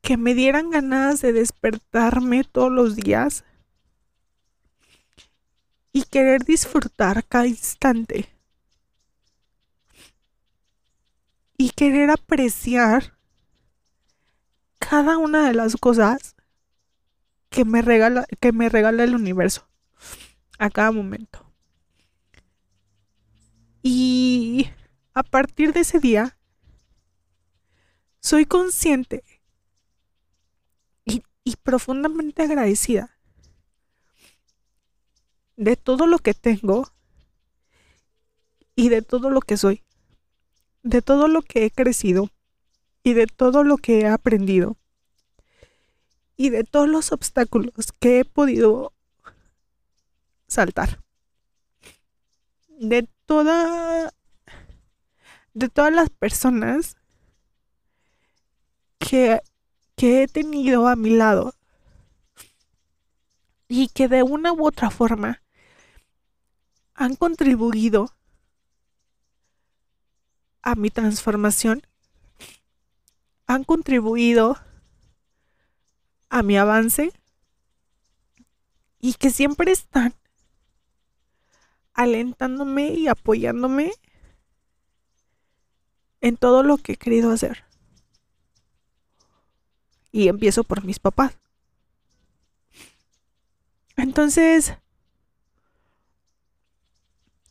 Que 0.00 0.16
me 0.16 0.34
dieran 0.34 0.70
ganas 0.70 1.20
de 1.20 1.32
despertarme 1.32 2.44
todos 2.44 2.70
los 2.70 2.96
días 2.96 3.44
y 5.92 6.04
querer 6.04 6.44
disfrutar 6.44 7.24
cada 7.24 7.46
instante. 7.46 8.28
Y 11.56 11.70
querer 11.70 12.10
apreciar 12.10 13.16
cada 14.78 15.18
una 15.18 15.46
de 15.46 15.54
las 15.54 15.76
cosas 15.76 16.36
que 17.50 17.64
me 17.64 17.82
regala, 17.82 18.26
que 18.40 18.52
me 18.52 18.68
regala 18.68 19.04
el 19.04 19.14
universo 19.14 19.68
a 20.58 20.70
cada 20.70 20.92
momento. 20.92 21.44
Y 23.82 24.68
a 25.14 25.22
partir 25.22 25.72
de 25.72 25.80
ese 25.80 26.00
día, 26.00 26.36
soy 28.20 28.44
consciente 28.44 29.24
y, 31.04 31.22
y 31.44 31.56
profundamente 31.56 32.42
agradecida 32.42 33.18
de 35.56 35.76
todo 35.76 36.06
lo 36.06 36.18
que 36.18 36.34
tengo 36.34 36.92
y 38.76 38.90
de 38.90 39.02
todo 39.02 39.30
lo 39.30 39.40
que 39.40 39.56
soy, 39.56 39.82
de 40.82 41.02
todo 41.02 41.26
lo 41.26 41.42
que 41.42 41.64
he 41.64 41.70
crecido 41.70 42.30
y 43.02 43.14
de 43.14 43.26
todo 43.26 43.64
lo 43.64 43.76
que 43.76 44.00
he 44.00 44.06
aprendido 44.06 44.76
y 46.38 46.50
de 46.50 46.64
todos 46.64 46.88
los 46.88 47.12
obstáculos 47.12 47.92
que 47.98 48.20
he 48.20 48.24
podido 48.24 48.94
saltar. 50.46 51.02
De 52.68 53.08
toda 53.26 54.14
de 55.52 55.68
todas 55.68 55.92
las 55.92 56.08
personas 56.08 56.96
que, 58.98 59.40
que 59.96 60.22
he 60.22 60.28
tenido 60.28 60.86
a 60.86 60.94
mi 60.94 61.10
lado 61.10 61.54
y 63.66 63.88
que 63.88 64.06
de 64.06 64.22
una 64.22 64.52
u 64.52 64.64
otra 64.64 64.90
forma 64.90 65.42
han 66.94 67.16
contribuido 67.16 68.14
a 70.62 70.76
mi 70.76 70.90
transformación, 70.90 71.82
han 73.48 73.64
contribuido 73.64 74.58
a 76.30 76.42
mi 76.42 76.56
avance 76.56 77.12
y 79.00 79.14
que 79.14 79.30
siempre 79.30 79.72
están 79.72 80.14
alentándome 81.92 82.88
y 82.90 83.08
apoyándome 83.08 83.92
en 86.20 86.36
todo 86.36 86.62
lo 86.62 86.78
que 86.78 86.92
he 86.92 86.96
querido 86.96 87.30
hacer. 87.30 87.64
Y 90.10 90.28
empiezo 90.28 90.64
por 90.64 90.84
mis 90.84 90.98
papás. 90.98 91.36
Entonces, 93.96 94.74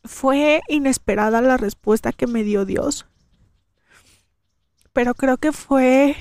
fue 0.04 0.62
inesperada 0.68 1.40
la 1.42 1.56
respuesta 1.56 2.12
que 2.12 2.26
me 2.26 2.42
dio 2.42 2.64
Dios. 2.64 3.06
Pero 4.92 5.14
creo 5.14 5.36
que 5.36 5.52
fue 5.52 6.16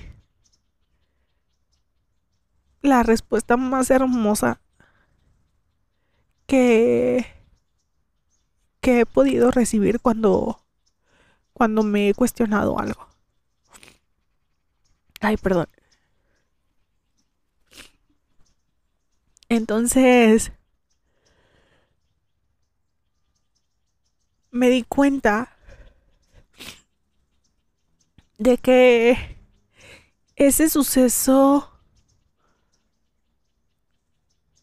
la 2.87 3.03
respuesta 3.03 3.57
más 3.57 3.91
hermosa 3.91 4.59
que, 6.47 7.25
que 8.81 9.01
he 9.01 9.05
podido 9.05 9.51
recibir 9.51 9.99
cuando, 9.99 10.61
cuando 11.53 11.83
me 11.83 12.09
he 12.09 12.13
cuestionado 12.13 12.79
algo. 12.79 13.07
Ay, 15.21 15.37
perdón. 15.37 15.67
Entonces, 19.49 20.51
me 24.51 24.69
di 24.69 24.83
cuenta 24.83 25.57
de 28.37 28.57
que 28.57 29.37
ese 30.35 30.69
suceso 30.69 31.76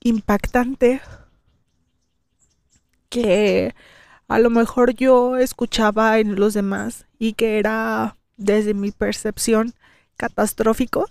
impactante 0.05 1.01
que 3.09 3.75
a 4.29 4.39
lo 4.39 4.51
mejor 4.51 4.95
yo 4.95 5.37
escuchaba 5.37 6.19
en 6.19 6.37
los 6.37 6.55
demás 6.55 7.07
y 7.19 7.33
que 7.33 7.59
era 7.59 8.17
desde 8.37 8.75
mi 8.75 8.93
percepción 8.93 9.75
catastrófico, 10.17 11.09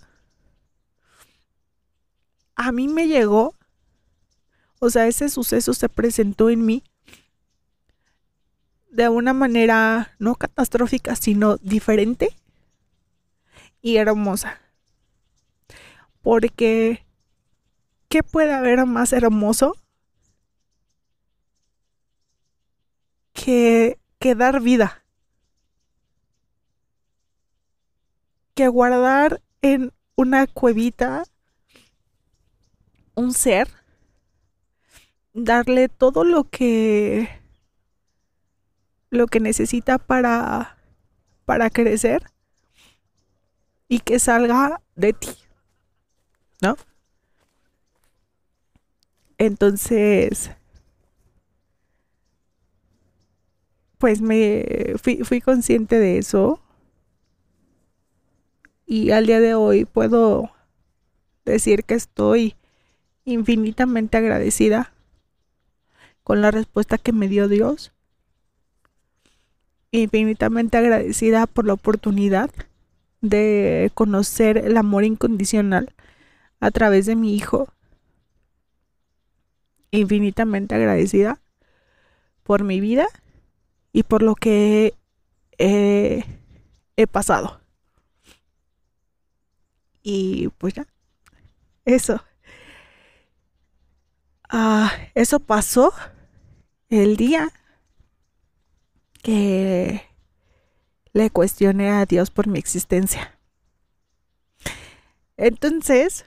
a 2.55 2.71
mí 2.71 2.87
me 2.87 3.07
llegó, 3.07 3.55
o 4.79 4.89
sea, 4.89 5.07
ese 5.07 5.29
suceso 5.29 5.73
se 5.73 5.89
presentó 5.89 6.49
en 6.49 6.65
mí 6.65 6.83
de 8.91 9.09
una 9.09 9.33
manera 9.33 10.13
no 10.19 10.35
catastrófica, 10.35 11.15
sino 11.15 11.57
diferente 11.57 12.35
y 13.81 13.97
hermosa. 13.97 14.59
Porque, 16.21 17.03
¿qué 18.13 18.21
puede 18.21 18.53
haber 18.53 18.85
más 18.85 19.11
hermoso 19.11 19.75
que, 23.33 23.97
dar 24.37 24.61
vida? 24.61 25.03
Que 28.53 28.67
guardar 28.67 29.41
en 29.63 29.91
una 30.15 30.45
cuevita 30.45 31.23
un 33.15 33.33
ser, 33.33 33.67
darle 35.33 35.89
todo 35.89 36.23
lo 36.23 36.43
que 36.43 37.41
lo 39.09 39.25
que 39.25 39.39
necesita 39.39 39.97
para, 39.97 40.77
para 41.45 41.71
crecer 41.71 42.21
y 43.87 44.01
que 44.01 44.19
salga 44.19 44.83
de 44.95 45.13
ti, 45.13 45.31
¿no? 46.61 46.75
Entonces, 49.37 50.51
pues 53.97 54.21
me 54.21 54.95
fui, 55.01 55.17
fui 55.23 55.41
consciente 55.41 55.99
de 55.99 56.17
eso 56.17 56.59
y 58.85 59.11
al 59.11 59.25
día 59.25 59.39
de 59.39 59.55
hoy 59.55 59.85
puedo 59.85 60.51
decir 61.45 61.83
que 61.83 61.95
estoy 61.95 62.55
infinitamente 63.25 64.17
agradecida 64.17 64.93
con 66.23 66.41
la 66.41 66.51
respuesta 66.51 66.97
que 66.97 67.13
me 67.13 67.27
dio 67.27 67.47
Dios. 67.47 67.91
Infinitamente 69.91 70.77
agradecida 70.77 71.47
por 71.47 71.65
la 71.65 71.73
oportunidad 71.73 72.49
de 73.21 73.91
conocer 73.93 74.57
el 74.57 74.75
amor 74.77 75.03
incondicional 75.03 75.93
a 76.59 76.71
través 76.71 77.05
de 77.05 77.15
mi 77.15 77.35
hijo. 77.35 77.67
Infinitamente 79.93 80.73
agradecida 80.73 81.39
por 82.41 82.63
mi 82.63 82.79
vida 82.79 83.05
y 83.91 84.01
por 84.01 84.23
lo 84.23 84.33
que 84.33 84.95
he, 85.59 86.25
he 86.97 87.05
pasado. 87.05 87.61
Y 90.01 90.47
pues 90.57 90.73
ya, 90.73 90.87
eso. 91.85 92.23
Ah, 94.49 94.91
eso 95.13 95.39
pasó 95.39 95.93
el 96.89 97.15
día 97.15 97.51
que 99.21 100.01
le 101.13 101.29
cuestioné 101.29 101.91
a 101.91 102.07
Dios 102.07 102.31
por 102.31 102.47
mi 102.47 102.57
existencia. 102.57 103.37
Entonces, 105.37 106.25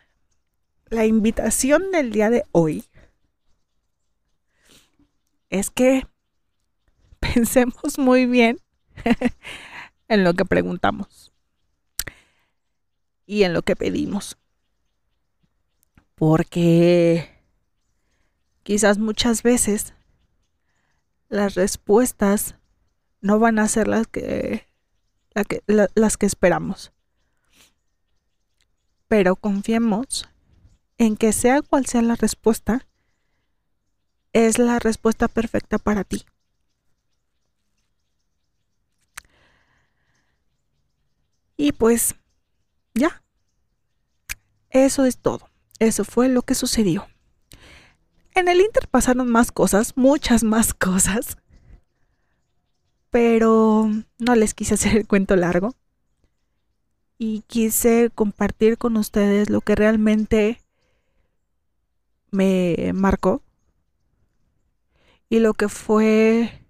la 0.89 1.05
invitación 1.05 1.91
del 1.91 2.13
día 2.13 2.31
de 2.31 2.45
hoy 2.53 2.85
es 5.51 5.71
que 5.71 6.07
pensemos 7.21 7.99
muy 7.99 8.27
bien 8.27 8.59
en 10.09 10.25
lo 10.25 10.35
que 10.35 10.45
preguntamos 10.45 11.33
y 13.27 13.43
en 13.43 13.53
lo 13.53 13.63
que 13.63 13.77
pedimos. 13.77 14.39
Porque 16.15 17.29
quizás 18.63 18.99
muchas 18.99 19.43
veces 19.43 19.95
las 21.29 21.55
respuestas 21.55 22.57
no 23.21 23.39
van 23.39 23.59
a 23.59 23.69
ser 23.69 23.89
las 23.89 24.07
que, 24.07 24.67
las 25.67 26.17
que 26.17 26.27
esperamos. 26.27 26.93
Pero 29.09 29.37
confiemos 29.37 30.29
en 30.99 31.17
que 31.17 31.33
sea 31.33 31.61
cual 31.63 31.87
sea 31.87 32.03
la 32.03 32.17
respuesta, 32.17 32.87
es 34.37 34.59
la 34.59 34.79
respuesta 34.79 35.29
perfecta 35.29 35.79
para 35.79 36.05
ti. 36.05 36.27
Y 41.57 41.73
pues 41.73 42.15
ya. 42.93 43.23
Eso 44.69 45.07
es 45.07 45.17
todo. 45.17 45.49
Eso 45.79 46.05
fue 46.05 46.29
lo 46.29 46.43
que 46.43 46.55
sucedió. 46.55 47.09
En 48.35 48.49
el 48.49 48.61
Inter 48.61 48.89
pasaron 48.89 49.27
más 49.31 49.53
cosas, 49.53 49.97
muchas 49.97 50.45
más 50.45 50.75
cosas. 50.75 51.39
Pero 53.09 53.91
no 54.19 54.35
les 54.35 54.53
quise 54.53 54.75
hacer 54.75 54.99
el 54.99 55.07
cuento 55.07 55.35
largo. 55.35 55.75
Y 57.17 57.41
quise 57.47 58.11
compartir 58.15 58.77
con 58.77 58.99
ustedes 58.99 59.49
lo 59.49 59.63
que 59.63 59.75
realmente 59.77 60.61
me 62.31 62.93
marcó. 62.93 63.41
Y 65.29 65.41
lo 65.41 65.55
que 65.55 65.69
fue 65.69 66.63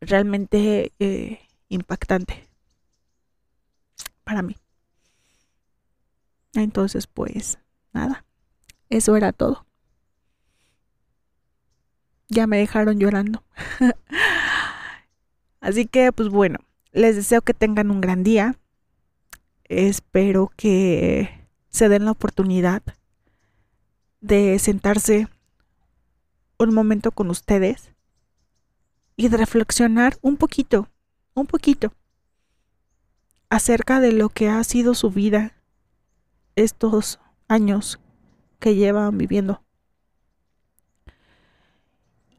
realmente 0.00 0.92
eh, 0.98 1.40
impactante 1.68 2.48
para 4.24 4.42
mí. 4.42 4.56
Entonces, 6.54 7.06
pues, 7.06 7.58
nada, 7.92 8.24
eso 8.88 9.16
era 9.16 9.32
todo. 9.32 9.66
Ya 12.28 12.46
me 12.46 12.58
dejaron 12.58 12.98
llorando. 12.98 13.42
Así 15.60 15.86
que, 15.86 16.12
pues 16.12 16.28
bueno, 16.28 16.58
les 16.92 17.16
deseo 17.16 17.42
que 17.42 17.54
tengan 17.54 17.90
un 17.90 18.00
gran 18.00 18.22
día. 18.22 18.56
Espero 19.64 20.50
que 20.56 21.48
se 21.68 21.88
den 21.88 22.04
la 22.04 22.12
oportunidad 22.12 22.82
de 24.20 24.58
sentarse 24.58 25.28
un 26.64 26.74
momento 26.74 27.10
con 27.10 27.30
ustedes 27.30 27.92
y 29.16 29.28
de 29.28 29.36
reflexionar 29.36 30.18
un 30.22 30.36
poquito, 30.36 30.88
un 31.34 31.46
poquito 31.46 31.92
acerca 33.48 34.00
de 34.00 34.12
lo 34.12 34.28
que 34.28 34.48
ha 34.48 34.62
sido 34.64 34.94
su 34.94 35.10
vida 35.10 35.54
estos 36.56 37.18
años 37.48 37.98
que 38.58 38.74
llevan 38.74 39.18
viviendo. 39.18 39.62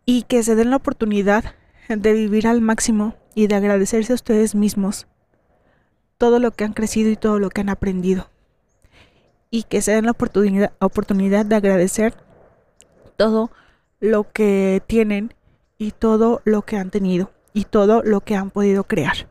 Y 0.05 0.23
que 0.23 0.43
se 0.43 0.55
den 0.55 0.69
la 0.69 0.77
oportunidad 0.77 1.55
de 1.89 2.13
vivir 2.13 2.47
al 2.47 2.61
máximo 2.61 3.15
y 3.35 3.47
de 3.47 3.55
agradecerse 3.55 4.13
a 4.13 4.15
ustedes 4.15 4.55
mismos 4.55 5.07
todo 6.17 6.39
lo 6.39 6.51
que 6.51 6.63
han 6.63 6.73
crecido 6.73 7.09
y 7.09 7.15
todo 7.15 7.39
lo 7.39 7.49
que 7.49 7.61
han 7.61 7.69
aprendido. 7.69 8.29
Y 9.49 9.63
que 9.63 9.81
se 9.81 9.91
den 9.93 10.05
la 10.05 10.11
oportunidad, 10.11 10.73
oportunidad 10.79 11.45
de 11.45 11.55
agradecer 11.55 12.13
todo 13.17 13.51
lo 14.01 14.29
que 14.29 14.83
tienen 14.87 15.33
y 15.77 15.91
todo 15.91 16.41
lo 16.43 16.63
que 16.63 16.75
han 16.75 16.89
tenido 16.89 17.31
y 17.53 17.63
todo 17.63 18.03
lo 18.03 18.21
que 18.21 18.35
han 18.35 18.51
podido 18.51 18.83
crear 18.83 19.29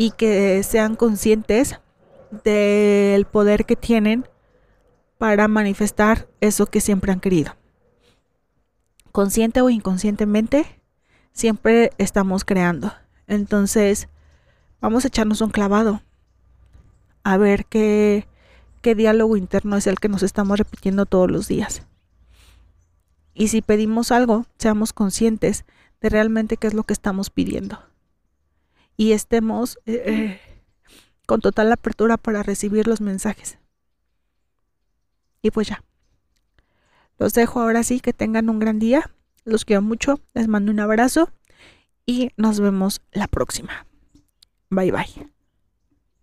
y 0.00 0.12
que 0.12 0.62
sean 0.62 0.96
conscientes 0.96 1.78
del 2.44 3.26
poder 3.26 3.66
que 3.66 3.76
tienen 3.76 4.26
para 5.18 5.46
manifestar 5.46 6.26
eso 6.40 6.64
que 6.64 6.80
siempre 6.80 7.12
han 7.12 7.20
querido. 7.20 7.54
Consciente 9.12 9.60
o 9.60 9.68
inconscientemente, 9.68 10.80
siempre 11.32 11.90
estamos 11.98 12.46
creando. 12.46 12.94
Entonces, 13.26 14.08
vamos 14.80 15.04
a 15.04 15.08
echarnos 15.08 15.42
un 15.42 15.50
clavado 15.50 16.00
a 17.22 17.36
ver 17.36 17.66
qué, 17.66 18.26
qué 18.80 18.94
diálogo 18.94 19.36
interno 19.36 19.76
es 19.76 19.86
el 19.86 19.98
que 19.98 20.08
nos 20.08 20.22
estamos 20.22 20.58
repitiendo 20.58 21.04
todos 21.04 21.30
los 21.30 21.46
días. 21.46 21.82
Y 23.34 23.48
si 23.48 23.62
pedimos 23.62 24.12
algo, 24.12 24.46
seamos 24.58 24.92
conscientes 24.92 25.64
de 26.00 26.08
realmente 26.08 26.56
qué 26.56 26.66
es 26.66 26.74
lo 26.74 26.84
que 26.84 26.92
estamos 26.92 27.30
pidiendo 27.30 27.78
y 29.00 29.12
estemos 29.12 29.78
eh, 29.86 30.02
eh, 30.04 30.40
con 31.24 31.40
total 31.40 31.72
apertura 31.72 32.18
para 32.18 32.42
recibir 32.42 32.86
los 32.86 33.00
mensajes. 33.00 33.58
Y 35.40 35.52
pues 35.52 35.68
ya. 35.68 35.82
Los 37.16 37.32
dejo 37.32 37.62
ahora 37.62 37.82
sí, 37.82 38.00
que 38.00 38.12
tengan 38.12 38.50
un 38.50 38.58
gran 38.58 38.78
día. 38.78 39.10
Los 39.46 39.64
quiero 39.64 39.80
mucho. 39.80 40.20
Les 40.34 40.48
mando 40.48 40.70
un 40.70 40.80
abrazo 40.80 41.30
y 42.04 42.32
nos 42.36 42.60
vemos 42.60 43.00
la 43.10 43.26
próxima. 43.26 43.86
Bye 44.68 44.92
bye. 44.92 45.39